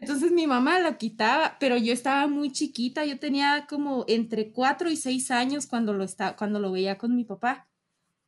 Entonces 0.00 0.30
mi 0.30 0.46
mamá 0.46 0.78
lo 0.78 0.96
quitaba, 0.96 1.56
pero 1.58 1.76
yo 1.76 1.92
estaba 1.92 2.26
muy 2.28 2.52
chiquita, 2.52 3.04
yo 3.04 3.18
tenía 3.18 3.66
como 3.68 4.04
entre 4.06 4.52
4 4.52 4.90
y 4.90 4.96
6 4.96 5.30
años 5.30 5.66
cuando 5.66 5.92
lo, 5.92 6.04
estaba, 6.04 6.36
cuando 6.36 6.60
lo 6.60 6.70
veía 6.70 6.98
con 6.98 7.16
mi 7.16 7.24
papá. 7.24 7.67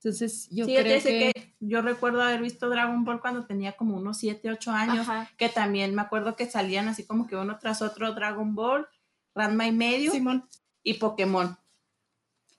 Entonces 0.03 0.49
yo 0.51 0.65
Sí, 0.65 0.75
creo 0.77 1.03
que... 1.03 1.33
que... 1.35 1.55
yo 1.61 1.83
recuerdo 1.83 2.23
haber 2.23 2.41
visto 2.41 2.71
Dragon 2.71 3.05
Ball 3.05 3.21
cuando 3.21 3.45
tenía 3.45 3.77
como 3.77 3.97
unos 3.99 4.17
7, 4.19 4.51
8 4.51 4.71
años, 4.73 5.09
Ajá. 5.09 5.31
que 5.37 5.51
también 5.51 5.95
me 5.95 6.01
acuerdo 6.01 6.37
que 6.37 6.49
salían 6.51 6.89
así 6.89 7.05
como 7.07 7.27
que 7.27 7.37
uno 7.37 7.59
tras 7.59 7.83
otro 7.83 8.15
Dragon 8.15 8.55
Ball, 8.55 8.89
Ranma 9.35 9.67
y 9.67 9.73
medio 9.73 10.11
Simón. 10.13 10.49
y 10.83 10.95
Pokémon. 10.95 11.59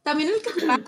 También 0.03 0.29
el 0.29 0.41
que... 0.41 0.85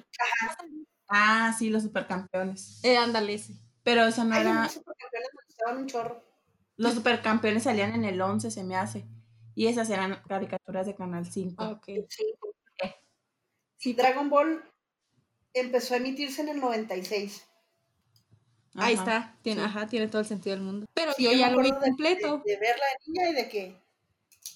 Ah, 1.07 1.53
sí, 1.57 1.69
los 1.69 1.83
supercampeones. 1.83 2.79
Eh, 2.83 2.97
ándale, 2.97 3.37
sí. 3.37 3.59
Pero 3.83 4.05
eso 4.05 4.23
no 4.23 4.33
Ay, 4.35 4.41
era... 4.41 4.63
los 4.63 4.73
supercampeones 4.73 5.29
me 5.33 5.45
gustaban 5.45 5.77
un 5.77 5.87
chorro. 5.87 6.23
Los 6.77 6.93
supercampeones 6.93 7.63
salían 7.63 7.93
en 7.93 8.05
el 8.05 8.21
11, 8.21 8.49
se 8.51 8.63
me 8.63 8.75
hace. 8.75 9.05
Y 9.55 9.67
esas 9.67 9.89
eran 9.89 10.19
caricaturas 10.27 10.85
de 10.85 10.95
Canal 10.95 11.25
5. 11.25 11.63
Ok. 11.63 11.85
Sí. 12.09 12.33
Sí, 13.77 13.93
Dragon 13.93 14.29
Ball 14.29 14.63
empezó 15.53 15.93
a 15.93 15.97
emitirse 15.97 16.41
en 16.41 16.49
el 16.49 16.59
96. 16.59 17.45
Ahí 18.75 18.93
Ajá. 18.95 19.03
está, 19.03 19.37
tiene, 19.43 19.61
sí. 19.61 19.67
ajá, 19.67 19.87
tiene 19.87 20.07
todo 20.07 20.21
el 20.21 20.27
sentido 20.27 20.55
del 20.55 20.65
mundo. 20.65 20.85
Pero 20.93 21.13
Sí, 21.13 21.23
yo 21.23 21.31
ya 21.31 21.51
lo 21.51 21.61
vi 21.61 21.71
completo. 21.71 22.39
De, 22.39 22.53
de 22.53 22.59
verla 22.59 22.83
de 22.85 23.11
niña 23.11 23.29
y 23.29 23.33
de 23.33 23.49
que 23.49 23.83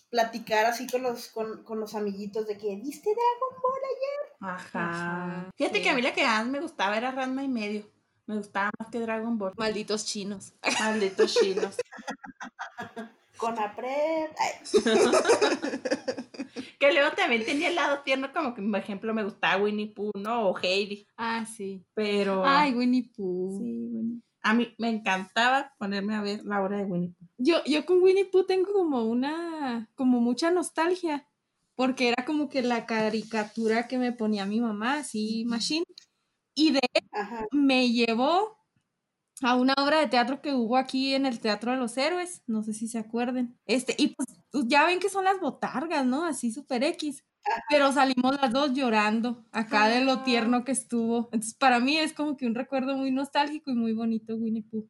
platicar 0.09 0.65
así 0.65 0.87
con 0.87 1.03
los, 1.03 1.27
con, 1.27 1.63
con 1.63 1.79
los 1.79 1.93
amiguitos 1.93 2.47
de 2.47 2.57
que 2.57 2.75
viste 2.77 3.09
Dragon 3.09 3.61
Ball 3.61 3.81
ayer. 3.83 4.55
Ajá. 4.55 5.51
Fíjate 5.55 5.77
sí. 5.77 5.83
que 5.83 5.89
a 5.89 5.93
mí 5.93 6.01
la 6.01 6.13
que 6.13 6.23
más 6.23 6.47
me 6.47 6.59
gustaba 6.59 6.97
era 6.97 7.11
Ranma 7.11 7.43
y 7.43 7.47
medio. 7.47 7.85
Me 8.25 8.35
gustaba 8.37 8.71
más 8.79 8.89
que 8.89 8.99
Dragon 8.99 9.37
Ball. 9.37 9.53
Malditos 9.55 10.05
chinos. 10.05 10.53
Malditos 10.79 11.35
chinos. 11.35 11.75
Con 13.37 13.57
Apret. 13.59 14.31
Que 16.79 16.93
luego 16.93 17.11
también 17.15 17.43
tenía 17.43 17.69
el 17.69 17.75
lado 17.75 18.01
tierno, 18.03 18.31
como 18.31 18.53
que, 18.53 18.61
por 18.61 18.79
ejemplo, 18.79 19.13
me 19.13 19.23
gustaba 19.23 19.61
Winnie 19.61 19.93
Pooh, 19.93 20.11
¿no? 20.15 20.49
O 20.49 20.57
Heidi. 20.61 21.07
Ah, 21.17 21.45
sí. 21.45 21.83
Pero. 21.95 22.43
Ay, 22.45 22.73
Winnie 22.73 23.11
Pooh. 23.15 23.59
Sí, 23.59 23.89
Winnie. 23.91 24.21
A 24.43 24.53
mí 24.53 24.73
me 24.77 24.89
encantaba 24.89 25.73
ponerme 25.77 26.15
a 26.15 26.21
ver 26.21 26.45
la 26.45 26.61
obra 26.61 26.77
de 26.77 26.85
Winnie 26.85 27.13
Pooh. 27.17 27.27
Yo, 27.37 27.63
yo 27.65 27.85
con 27.85 28.01
Winnie 28.01 28.25
Pooh 28.25 28.45
tengo 28.45 28.71
como 28.73 29.03
una, 29.03 29.89
como 29.95 30.21
mucha 30.21 30.51
nostalgia, 30.51 31.27
porque 31.75 32.09
era 32.09 32.25
como 32.25 32.47
que 32.47 32.61
la 32.61 32.85
caricatura 32.85 33.87
que 33.87 33.97
me 33.97 34.11
ponía 34.11 34.45
mi 34.45 34.61
mamá, 34.61 34.99
así, 34.99 35.43
Machine, 35.45 35.85
y 36.55 36.71
de 36.71 36.81
Ajá. 37.11 37.47
me 37.51 37.91
llevó 37.91 38.57
a 39.41 39.55
una 39.55 39.73
obra 39.77 39.99
de 39.99 40.07
teatro 40.07 40.41
que 40.41 40.53
hubo 40.53 40.77
aquí 40.77 41.13
en 41.13 41.25
el 41.25 41.39
Teatro 41.39 41.71
de 41.71 41.77
los 41.77 41.97
Héroes, 41.97 42.41
no 42.47 42.63
sé 42.63 42.73
si 42.73 42.87
se 42.87 42.97
acuerden. 42.97 43.57
Este, 43.65 43.95
y 43.97 44.15
pues 44.15 44.27
ya 44.65 44.85
ven 44.85 44.99
que 44.99 45.09
son 45.09 45.25
las 45.25 45.39
botargas, 45.39 46.05
¿no? 46.05 46.25
Así 46.25 46.51
super 46.51 46.83
X. 46.83 47.23
Pero 47.69 47.93
salimos 47.93 48.39
las 48.41 48.51
dos 48.51 48.73
llorando 48.73 49.45
acá 49.51 49.87
de 49.87 50.01
lo 50.01 50.23
tierno 50.23 50.65
que 50.65 50.73
estuvo. 50.73 51.29
Entonces, 51.31 51.53
para 51.53 51.79
mí 51.79 51.97
es 51.97 52.11
como 52.13 52.35
que 52.35 52.45
un 52.45 52.55
recuerdo 52.55 52.95
muy 52.97 53.11
nostálgico 53.11 53.71
y 53.71 53.75
muy 53.75 53.93
bonito, 53.93 54.35
Winnie 54.35 54.63
Pooh. 54.63 54.89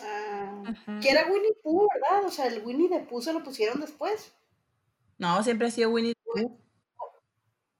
Ah, 0.00 0.74
que 1.00 1.10
era 1.10 1.30
Winnie 1.30 1.54
Pooh, 1.62 1.86
¿verdad? 1.94 2.26
O 2.26 2.30
sea, 2.30 2.46
el 2.46 2.64
Winnie 2.64 2.88
de 2.88 3.00
Pooh 3.00 3.22
se 3.22 3.32
lo 3.32 3.44
pusieron 3.44 3.80
después. 3.80 4.34
No, 5.18 5.42
siempre 5.44 5.68
ha 5.68 5.70
sido 5.70 5.90
Winnie 5.90 6.16
Pooh. 6.24 6.58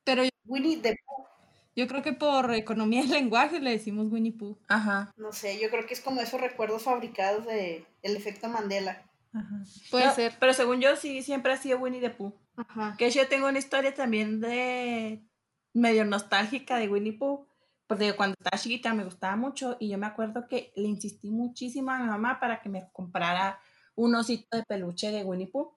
Pero 0.05 0.23
yo, 0.23 0.31
Winnie 0.45 0.77
de 0.77 0.97
Pooh. 1.05 1.32
Yo 1.75 1.87
creo 1.87 2.03
que 2.03 2.13
por 2.13 2.53
economía 2.55 3.03
del 3.03 3.11
lenguaje 3.11 3.61
le 3.61 3.71
decimos 3.71 4.07
Winnie 4.11 4.33
Pooh. 4.33 4.59
Ajá. 4.69 5.13
No 5.17 5.33
sé, 5.33 5.59
yo 5.61 5.71
creo 5.71 5.87
que 5.87 5.95
es 5.95 6.01
como 6.01 6.21
esos 6.21 6.41
recuerdos 6.41 6.83
fabricados 6.83 7.47
de 7.47 7.87
el 8.03 8.17
efecto 8.17 8.49
Mandela. 8.49 9.03
Ajá. 9.33 9.65
Puede 9.91 10.07
No, 10.07 10.15
ser. 10.15 10.35
Pero 10.39 10.53
según 10.53 10.81
yo, 10.81 10.97
sí, 10.97 11.23
siempre 11.23 11.53
ha 11.53 11.57
sido 11.57 11.79
Winnie 11.79 12.01
the 12.01 12.11
Pooh. 12.11 12.35
Ajá. 12.57 12.95
Que 12.99 13.11
yo 13.11 13.27
tengo 13.29 13.49
una 13.49 13.59
historia 13.59 13.95
también 13.95 14.41
de 14.41 15.25
medio 15.73 16.05
nostálgica 16.05 16.77
de 16.77 16.89
Winnie 16.89 17.15
Pooh. 17.19 17.47
Porque 17.87 18.15
cuando 18.15 18.37
estaba 18.39 18.61
chiquita 18.61 18.95
me 18.95 19.05
gustaba 19.05 19.37
mucho 19.37 19.77
y 19.81 19.89
yo 19.91 19.99
me 19.99 20.07
acuerdo 20.07 20.47
que 20.49 20.73
le 20.77 20.89
insistí 20.89 21.31
muchísimo 21.31 21.91
a 21.91 21.99
mi 21.99 22.07
mamá 22.07 22.41
para 22.41 22.61
que 22.63 22.69
me 22.71 22.89
comprara 22.93 23.59
un 23.95 24.15
osito 24.15 24.57
de 24.57 24.63
peluche 24.63 25.11
de 25.11 25.25
Winnie 25.25 25.49
Pooh. 25.49 25.77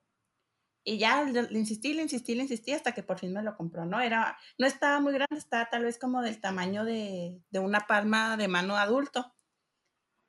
Y 0.88 0.98
ya 0.98 1.24
le, 1.24 1.58
insistí, 1.58 1.94
le 1.94 2.02
insistí, 2.02 2.36
le 2.36 2.42
insistí 2.42 2.70
hasta 2.72 2.92
que 2.92 3.02
por 3.02 3.18
fin 3.18 3.32
me 3.32 3.42
lo 3.42 3.56
compró, 3.56 3.84
¿no? 3.84 4.00
Era, 4.00 4.38
no 4.56 4.68
estaba 4.68 5.00
muy 5.00 5.12
grande, 5.12 5.36
estaba 5.36 5.68
tal 5.68 5.82
vez 5.82 5.98
como 5.98 6.22
del 6.22 6.40
tamaño 6.40 6.84
de, 6.84 7.42
de 7.50 7.58
una 7.58 7.88
palma 7.88 8.36
de 8.36 8.46
mano 8.46 8.76
adulto. 8.76 9.34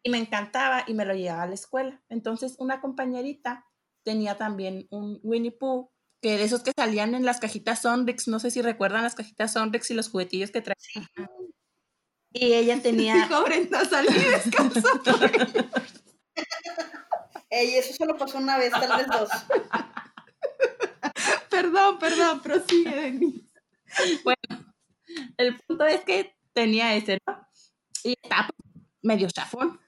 Y 0.03 0.09
me 0.09 0.17
encantaba 0.17 0.83
y 0.87 0.95
me 0.95 1.05
lo 1.05 1.13
llevaba 1.13 1.43
a 1.43 1.47
la 1.47 1.53
escuela. 1.53 2.01
Entonces 2.09 2.55
una 2.57 2.81
compañerita 2.81 3.67
tenía 4.03 4.35
también 4.35 4.87
un 4.89 5.19
Winnie 5.21 5.51
Pooh, 5.51 5.91
que 6.23 6.37
de 6.37 6.43
esos 6.45 6.63
que 6.63 6.71
salían 6.75 7.13
en 7.13 7.23
las 7.23 7.39
cajitas 7.39 7.83
Sonrix, 7.83 8.27
no 8.27 8.39
sé 8.39 8.49
si 8.49 8.63
recuerdan 8.63 9.03
las 9.03 9.13
cajitas 9.13 9.53
Sonrix 9.53 9.91
y 9.91 9.93
los 9.93 10.09
juguetillos 10.09 10.49
que 10.49 10.61
traían. 10.61 11.07
Y 12.33 12.53
ella 12.53 12.81
tenía, 12.81 13.13
Dijo 13.13 13.43
Brenda, 13.43 13.85
salí 13.85 14.07
descalzo. 14.11 14.81
Ey, 17.49 17.75
eso 17.75 17.93
solo 17.93 18.17
pasó 18.17 18.39
una 18.39 18.57
vez, 18.57 18.71
tal 18.71 18.97
vez 18.97 19.07
dos. 19.07 19.29
perdón, 21.49 21.99
perdón, 21.99 22.41
prosigue, 22.41 22.95
Denis. 22.95 23.43
el 25.37 25.59
punto 25.59 25.85
es 25.85 26.01
que 26.01 26.35
tenía 26.53 26.95
ese, 26.95 27.19
¿no? 27.25 27.47
Y 28.03 28.15
estaba 28.21 28.49
medio 29.01 29.27
chafón. 29.29 29.79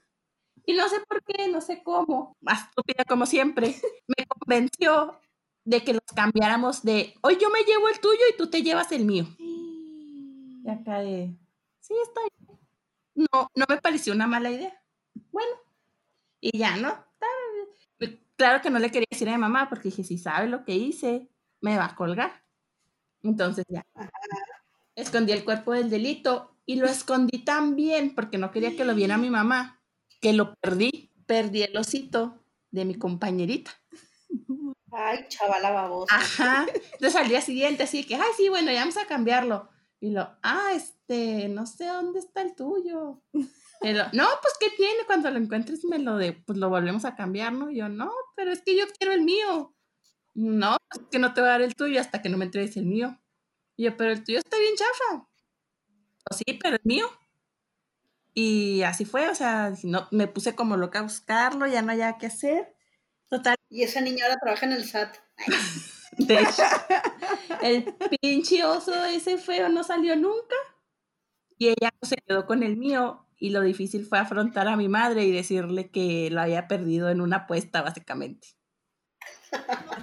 Y 0.66 0.74
no 0.74 0.88
sé 0.88 1.00
por 1.08 1.22
qué, 1.24 1.48
no 1.48 1.60
sé 1.60 1.82
cómo, 1.82 2.36
más 2.40 2.68
estúpida 2.68 3.04
como 3.04 3.26
siempre, 3.26 3.74
me 4.06 4.26
convenció 4.26 5.18
de 5.64 5.82
que 5.82 5.94
los 5.94 6.02
cambiáramos 6.14 6.82
de, 6.82 7.14
hoy 7.22 7.38
yo 7.40 7.50
me 7.50 7.62
llevo 7.62 7.88
el 7.88 8.00
tuyo 8.00 8.22
y 8.32 8.36
tú 8.36 8.48
te 8.48 8.62
llevas 8.62 8.92
el 8.92 9.04
mío. 9.04 9.26
Y 9.38 10.68
acá 10.68 11.00
de, 11.00 11.34
sí, 11.80 11.94
está. 12.02 12.20
No, 13.14 13.48
no 13.54 13.66
me 13.68 13.78
pareció 13.78 14.12
una 14.12 14.26
mala 14.26 14.50
idea. 14.50 14.80
Bueno, 15.32 15.50
y 16.40 16.56
ya, 16.56 16.76
¿no? 16.76 17.04
Claro 18.40 18.62
que 18.62 18.70
no 18.70 18.78
le 18.78 18.90
quería 18.90 19.06
decir 19.10 19.28
a 19.28 19.32
mi 19.32 19.38
mamá 19.38 19.68
porque 19.68 19.90
dije, 19.90 20.02
si 20.02 20.16
sabe 20.16 20.46
lo 20.46 20.64
que 20.64 20.74
hice, 20.74 21.28
me 21.60 21.76
va 21.76 21.84
a 21.84 21.94
colgar. 21.94 22.42
Entonces 23.22 23.66
ya. 23.68 23.84
Escondí 24.94 25.32
el 25.32 25.44
cuerpo 25.44 25.74
del 25.74 25.90
delito 25.90 26.56
y 26.64 26.76
lo 26.76 26.86
escondí 26.86 27.44
tan 27.44 27.76
bien 27.76 28.14
porque 28.14 28.38
no 28.38 28.50
quería 28.50 28.74
que 28.74 28.86
lo 28.86 28.94
viera 28.94 29.18
mi 29.18 29.28
mamá, 29.28 29.82
que 30.22 30.32
lo 30.32 30.54
perdí. 30.54 31.12
Perdí 31.26 31.64
el 31.64 31.76
osito 31.76 32.42
de 32.70 32.86
mi 32.86 32.94
compañerita. 32.94 33.72
Ay, 34.90 35.26
chavala 35.28 35.70
babosa. 35.72 36.16
Ajá. 36.16 36.66
Entonces 36.94 37.16
al 37.16 37.28
día 37.28 37.42
siguiente, 37.42 37.82
así 37.82 38.04
que, 38.04 38.14
ay, 38.14 38.30
sí, 38.38 38.48
bueno, 38.48 38.72
ya 38.72 38.80
vamos 38.80 38.96
a 38.96 39.04
cambiarlo. 39.04 39.68
Y 40.00 40.12
lo, 40.12 40.34
ah, 40.42 40.70
este, 40.74 41.50
no 41.50 41.66
sé 41.66 41.88
dónde 41.88 42.20
está 42.20 42.40
el 42.40 42.54
tuyo. 42.54 43.20
No, 43.82 44.28
pues, 44.42 44.54
¿qué 44.60 44.70
tiene? 44.76 45.04
Cuando 45.06 45.30
lo 45.30 45.38
encuentres, 45.38 45.84
me 45.84 45.98
lo 45.98 46.16
de, 46.16 46.32
pues 46.32 46.58
lo 46.58 46.68
volvemos 46.68 47.04
a 47.04 47.14
cambiar, 47.14 47.52
¿no? 47.52 47.70
Y 47.70 47.76
yo, 47.78 47.88
no, 47.88 48.12
pero 48.36 48.52
es 48.52 48.60
que 48.62 48.76
yo 48.76 48.84
quiero 48.98 49.14
el 49.14 49.22
mío. 49.22 49.74
No, 50.34 50.76
es 50.94 51.00
que 51.10 51.18
no 51.18 51.32
te 51.32 51.40
voy 51.40 51.48
a 51.48 51.52
dar 51.52 51.62
el 51.62 51.74
tuyo 51.74 52.00
hasta 52.00 52.20
que 52.22 52.28
no 52.28 52.36
me 52.36 52.44
entregues 52.44 52.76
el 52.76 52.86
mío. 52.86 53.18
Y 53.76 53.84
yo, 53.84 53.96
pero 53.96 54.12
el 54.12 54.22
tuyo 54.22 54.38
está 54.38 54.58
bien 54.58 54.74
chafa. 54.76 55.26
Pues 56.24 56.42
sí, 56.44 56.58
pero 56.62 56.76
el 56.76 56.82
mío. 56.84 57.06
Y 58.34 58.82
así 58.82 59.04
fue, 59.04 59.28
o 59.28 59.34
sea, 59.34 59.72
no, 59.82 60.06
me 60.10 60.28
puse 60.28 60.54
como 60.54 60.76
loca 60.76 61.00
a 61.00 61.02
buscarlo, 61.02 61.66
ya 61.66 61.82
no 61.82 61.92
había 61.92 62.16
qué 62.18 62.26
hacer. 62.26 62.74
Total. 63.28 63.56
Y 63.68 63.82
esa 63.82 64.00
niña 64.00 64.24
ahora 64.24 64.38
trabaja 64.40 64.66
en 64.66 64.72
el 64.72 64.84
SAT. 64.84 65.16
De 66.18 66.40
hecho, 66.40 66.62
el 67.62 67.94
pinche 68.20 68.64
oso 68.64 69.04
ese 69.06 69.38
feo 69.38 69.68
no 69.68 69.84
salió 69.84 70.16
nunca. 70.16 70.56
Y 71.56 71.68
ella 71.68 71.90
se 72.02 72.16
quedó 72.16 72.46
con 72.46 72.62
el 72.62 72.76
mío. 72.76 73.26
Y 73.42 73.50
lo 73.50 73.62
difícil 73.62 74.04
fue 74.04 74.18
afrontar 74.18 74.68
a 74.68 74.76
mi 74.76 74.88
madre 74.88 75.24
y 75.24 75.32
decirle 75.32 75.90
que 75.90 76.28
lo 76.30 76.40
había 76.42 76.68
perdido 76.68 77.08
en 77.08 77.20
una 77.22 77.36
apuesta, 77.38 77.80
básicamente. 77.82 78.48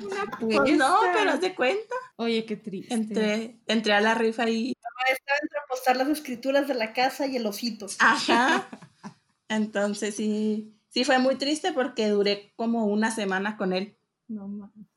Una 0.03 0.25
Pues 0.39 0.77
no, 0.77 0.85
apuesta. 0.87 1.13
pero 1.15 1.31
haz 1.31 1.41
de 1.41 1.55
cuenta. 1.55 1.95
Oye, 2.17 2.45
qué 2.45 2.55
triste. 2.57 2.93
Entré, 2.93 3.59
entré 3.67 3.93
a 3.93 4.01
la 4.01 4.13
rifa 4.15 4.49
y. 4.49 4.73
Estaba 5.09 5.37
entre 5.41 5.59
apostar 5.65 5.95
las 5.97 6.07
escrituras 6.09 6.67
de 6.67 6.73
la 6.73 6.91
casa 6.93 7.27
y 7.27 7.37
el 7.37 7.45
osito. 7.45 7.85
Ajá. 7.99 8.67
Entonces 9.49 10.15
sí, 10.15 10.75
sí 10.89 11.03
fue 11.05 11.19
muy 11.19 11.35
triste 11.35 11.71
porque 11.71 12.09
duré 12.09 12.51
como 12.57 12.85
una 12.87 13.11
semana 13.11 13.55
con 13.55 13.71
él. 13.71 13.97
No 14.27 14.47
mames. 14.47 14.87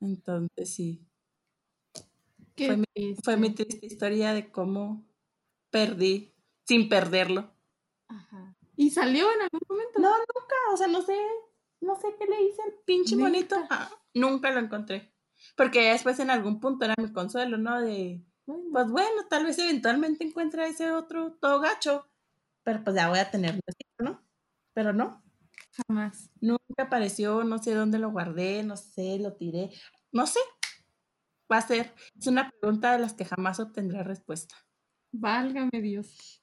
Entonces 0.00 0.72
sí. 0.72 1.02
Qué 2.54 2.66
Fue 2.66 2.76
mi- 2.76 2.84
triste. 2.94 3.22
Fue 3.24 3.36
mi 3.38 3.50
triste 3.50 3.86
historia 3.86 4.34
de 4.34 4.50
cómo 4.52 5.04
perdí 5.70 6.34
sin 6.64 6.88
perderlo. 6.88 7.52
¿Y 8.76 8.90
salió 8.90 9.26
en 9.32 9.42
algún 9.42 9.60
momento? 9.68 10.00
No, 10.00 10.10
nunca, 10.10 10.54
o 10.72 10.76
sea, 10.76 10.86
no 10.86 11.02
sé, 11.02 11.16
no 11.80 11.96
sé 11.96 12.14
qué 12.18 12.26
le 12.26 12.42
hice 12.42 12.62
al 12.62 12.74
pinche 12.84 13.16
monito. 13.16 13.56
Ah, 13.70 13.90
nunca 14.14 14.50
lo 14.50 14.60
encontré. 14.60 15.14
Porque 15.56 15.90
después 15.92 16.18
en 16.20 16.30
algún 16.30 16.60
punto 16.60 16.84
era 16.84 16.94
mi 16.98 17.12
consuelo, 17.12 17.58
¿no? 17.58 17.80
De, 17.80 18.22
pues 18.44 18.90
bueno, 18.90 19.26
tal 19.28 19.44
vez 19.44 19.58
eventualmente 19.58 20.24
encuentre 20.24 20.66
ese 20.68 20.92
otro 20.92 21.32
todo 21.40 21.60
gacho. 21.60 22.06
Pero 22.62 22.82
pues 22.82 22.96
ya 22.96 23.08
voy 23.08 23.18
a 23.18 23.30
tenerlo, 23.30 23.60
¿no? 23.98 24.24
Pero 24.72 24.92
no, 24.92 25.22
jamás. 25.70 26.30
nunca 26.40 26.84
apareció, 26.84 27.44
no 27.44 27.58
sé 27.58 27.74
dónde 27.74 27.98
lo 27.98 28.10
guardé, 28.10 28.62
no 28.62 28.76
sé, 28.76 29.18
lo 29.18 29.34
tiré, 29.34 29.70
no 30.12 30.26
sé. 30.26 30.40
Va 31.50 31.58
a 31.58 31.62
ser, 31.62 31.94
es 32.18 32.26
una 32.26 32.50
pregunta 32.50 32.92
de 32.92 32.98
las 32.98 33.14
que 33.14 33.24
jamás 33.24 33.60
obtendré 33.60 34.02
respuesta. 34.02 34.56
Válgame 35.12 35.80
Dios. 35.80 36.42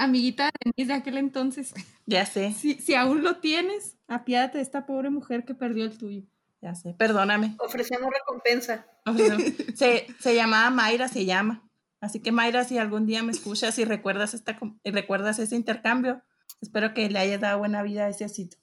Amiguita 0.00 0.50
Denise 0.64 0.92
de 0.92 0.98
aquel 0.98 1.18
entonces, 1.18 1.74
Ya 2.06 2.24
sé, 2.24 2.52
si, 2.58 2.74
si 2.74 2.94
aún 2.94 3.22
lo 3.24 3.36
tienes, 3.38 3.98
apiádate 4.06 4.58
de 4.58 4.62
esta 4.62 4.86
pobre 4.86 5.10
mujer 5.10 5.44
que 5.44 5.54
perdió 5.54 5.84
el 5.84 5.98
tuyo. 5.98 6.22
ya 6.62 6.74
sé, 6.74 6.94
perdóname. 6.96 7.56
Ofrecemos 7.58 8.08
recompensa. 8.12 8.86
Se, 9.74 10.06
se 10.20 10.34
llamaba 10.34 10.70
Mayra, 10.70 11.08
se 11.08 11.24
llama. 11.24 11.68
Así 12.00 12.20
que 12.20 12.30
Mayra, 12.30 12.64
si 12.64 12.78
algún 12.78 13.06
día 13.06 13.22
me 13.22 13.32
escuchas 13.32 13.78
y 13.78 13.84
recuerdas, 13.84 14.34
esta, 14.34 14.56
y 14.84 14.90
recuerdas 14.90 15.38
ese 15.38 15.56
intercambio, 15.56 16.22
espero 16.60 16.94
que 16.94 17.08
le 17.10 17.18
hayas 17.18 17.40
dado 17.40 17.58
buena 17.58 17.82
vida 17.82 18.04
a 18.04 18.08
ese 18.10 18.24
osito. 18.26 18.56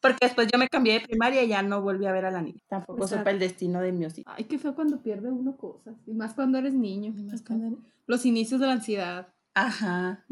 Porque 0.00 0.18
después 0.26 0.48
yo 0.52 0.58
me 0.58 0.68
cambié 0.68 0.94
de 0.94 1.00
primaria 1.06 1.42
y 1.44 1.48
ya 1.48 1.62
no 1.62 1.80
volví 1.80 2.06
a 2.06 2.12
ver 2.12 2.24
a 2.26 2.30
la 2.30 2.42
niña. 2.42 2.60
Tampoco 2.68 3.04
Exacto. 3.04 3.18
supe 3.22 3.30
el 3.30 3.38
destino 3.38 3.80
de 3.80 3.92
mi 3.92 4.04
osito. 4.04 4.30
Ay, 4.34 4.44
qué 4.44 4.58
feo 4.58 4.74
cuando 4.74 5.00
pierde 5.02 5.30
uno 5.30 5.56
cosas. 5.56 5.94
Y 6.06 6.12
más 6.12 6.34
cuando 6.34 6.58
eres 6.58 6.74
niño. 6.74 7.14
Y 7.16 7.22
más 7.24 7.42
cuando- 7.42 7.78
Los 8.06 8.26
inicios 8.26 8.60
de 8.60 8.66
la 8.66 8.72
ansiedad. 8.74 9.28
Ajá. 9.66 10.24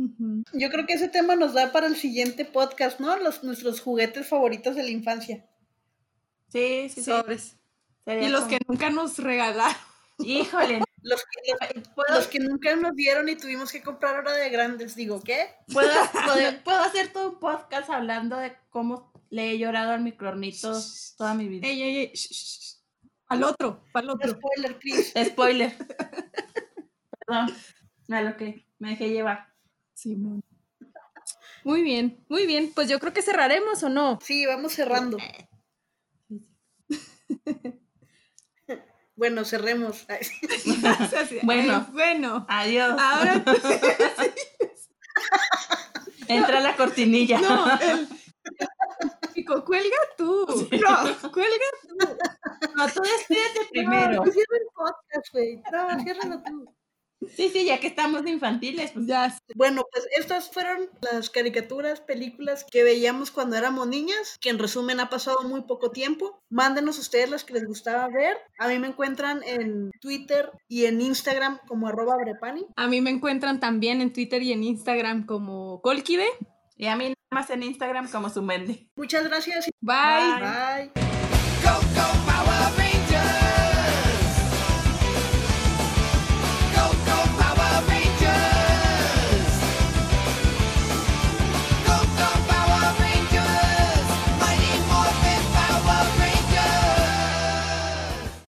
Yo 0.53 0.71
creo 0.71 0.87
que 0.87 0.95
ese 0.95 1.09
tema 1.09 1.35
nos 1.37 1.55
da 1.55 1.73
para 1.73 1.87
el 1.87 1.97
siguiente 1.97 2.45
podcast, 2.45 3.01
¿no? 3.01 3.17
Los, 3.19 3.43
nuestros 3.45 3.81
juguetes 3.81 4.29
favoritos 4.29 4.77
de 4.77 4.83
la 4.85 4.91
infancia. 4.91 5.47
Sí, 6.49 6.89
sí, 6.89 6.97
sí. 6.97 7.05
Sobres. 7.05 7.57
Sería 8.05 8.29
Y 8.29 8.31
los 8.31 8.43
como- 8.43 8.51
que 8.51 8.59
nunca 8.69 8.91
nos 8.91 9.19
regalaron. 9.19 9.77
Híjole, 10.19 10.81
Los 11.03 11.23
que, 11.23 11.53
los, 11.79 11.89
¿puedo, 11.95 12.15
los 12.17 12.27
que 12.27 12.41
nunca 12.41 12.75
nos 12.75 12.97
dieron 12.97 13.29
y 13.29 13.37
tuvimos 13.37 13.71
que 13.71 13.81
comprar 13.81 14.17
ahora 14.17 14.33
de 14.33 14.51
grandes. 14.51 14.97
Digo, 14.97 15.23
¿qué? 15.23 15.51
puedo, 15.73 15.89
puedo- 16.25 16.63
puedo 16.65 16.81
hacer 16.81 17.13
todo 17.13 17.31
un 17.31 17.39
podcast 17.39 17.91
hablando 17.91 18.37
de 18.39 18.57
cómo 18.71 19.13
le 19.31 19.51
he 19.53 19.59
llorado 19.59 19.93
al 19.93 20.01
microornito 20.03 20.73
toda 21.17 21.35
mi 21.35 21.49
vida. 21.49 21.67
Ey, 21.67 21.81
ey, 21.83 21.97
ey. 21.99 22.13
Al 23.29 23.45
otro, 23.45 23.85
al 23.95 24.11
otro. 24.11 24.31
spoiler, 24.33 24.79
Chris. 24.81 25.13
Spoiler. 25.27 25.77
Perdón, 27.27 27.55
me 28.09 28.23
lo 28.25 28.37
que 28.37 28.66
me 28.79 28.91
dejé 28.91 29.11
llevar. 29.11 29.53
Simón. 29.95 30.43
Muy 31.65 31.83
bien, 31.83 32.25
muy 32.29 32.47
bien. 32.47 32.73
Pues 32.75 32.89
yo 32.89 33.01
creo 33.01 33.13
que 33.13 33.23
cerraremos 33.23 33.83
o 33.83 33.89
no. 33.89 34.19
Sí, 34.23 34.47
vamos 34.47 34.73
cerrando. 34.73 35.19
Bueno, 39.17 39.45
cerremos. 39.47 40.07
Bueno. 41.43 41.87
bueno. 41.93 42.47
Adiós. 42.49 42.97
Ahora 43.01 43.43
Entra 46.29 46.61
la 46.61 46.77
cortinilla. 46.77 47.41
no, 47.41 47.67
el, 47.81 48.09
chico, 49.33 49.65
cuelga 49.65 49.97
tú. 50.19 50.69
No, 50.71 51.31
cuelga 51.33 51.67
tú. 51.83 51.97
No, 52.77 52.89
tú 52.89 53.03
despídete 53.03 53.61
primero. 53.71 54.17
No, 54.17 54.25
no 54.25 54.33
cierra 54.33 54.57
el 54.61 54.67
podcast, 54.75 55.33
güey. 55.33 55.63
No, 55.73 56.03
ciérralo 56.03 56.43
tú. 56.43 56.76
Sí, 57.35 57.49
sí, 57.49 57.65
ya 57.65 57.79
que 57.81 57.87
estamos 57.87 58.25
de 58.25 58.31
infantiles, 58.31 58.93
pues 58.93 59.07
Ya. 59.07 59.37
Bueno, 59.55 59.85
pues 59.91 60.07
estas 60.17 60.51
fueron 60.51 60.89
las 61.01 61.31
caricaturas, 61.31 62.01
películas 62.01 62.65
que 62.71 62.83
veíamos 62.83 63.31
cuando 63.31 63.57
éramos 63.57 63.87
niñas, 63.87 64.39
que 64.41 64.51
en 64.51 64.59
resumen 64.59 65.01
ha 65.01 65.09
pasado 65.09 65.43
muy 65.43 65.63
poco 65.63 65.91
tiempo. 65.91 66.43
Mándenos 66.49 66.99
ustedes 66.99 67.31
las 67.31 67.45
que 67.45 67.55
les 67.55 67.67
gustaba 67.67 68.09
ver. 68.09 68.37
A 68.59 68.69
mí 68.69 68.79
me 68.79 68.89
encuentran 68.89 69.43
en 69.45 69.91
Twitter 70.01 70.51
y 70.69 70.87
en 70.87 71.01
Instagram 71.01 71.59
como 71.67 71.89
arroba 71.89 72.17
brepani. 72.17 72.67
A 72.77 72.87
mí 72.89 73.01
me 73.01 73.11
encuentran 73.11 73.61
también 73.61 74.01
en 74.01 74.13
Twitter 74.13 74.43
y 74.43 74.53
en 74.53 74.63
Instagram 74.63 75.27
como 75.27 75.81
Colquive. 75.83 76.27
y 76.77 76.87
a 76.87 76.97
mí 76.97 77.05
nada 77.05 77.15
más 77.31 77.51
en 77.51 77.63
Instagram 77.63 78.11
como 78.11 78.31
su. 78.31 78.43
Muchas 78.97 79.25
gracias. 79.25 79.67
Bye. 79.81 80.93
Bye. 80.93 81.16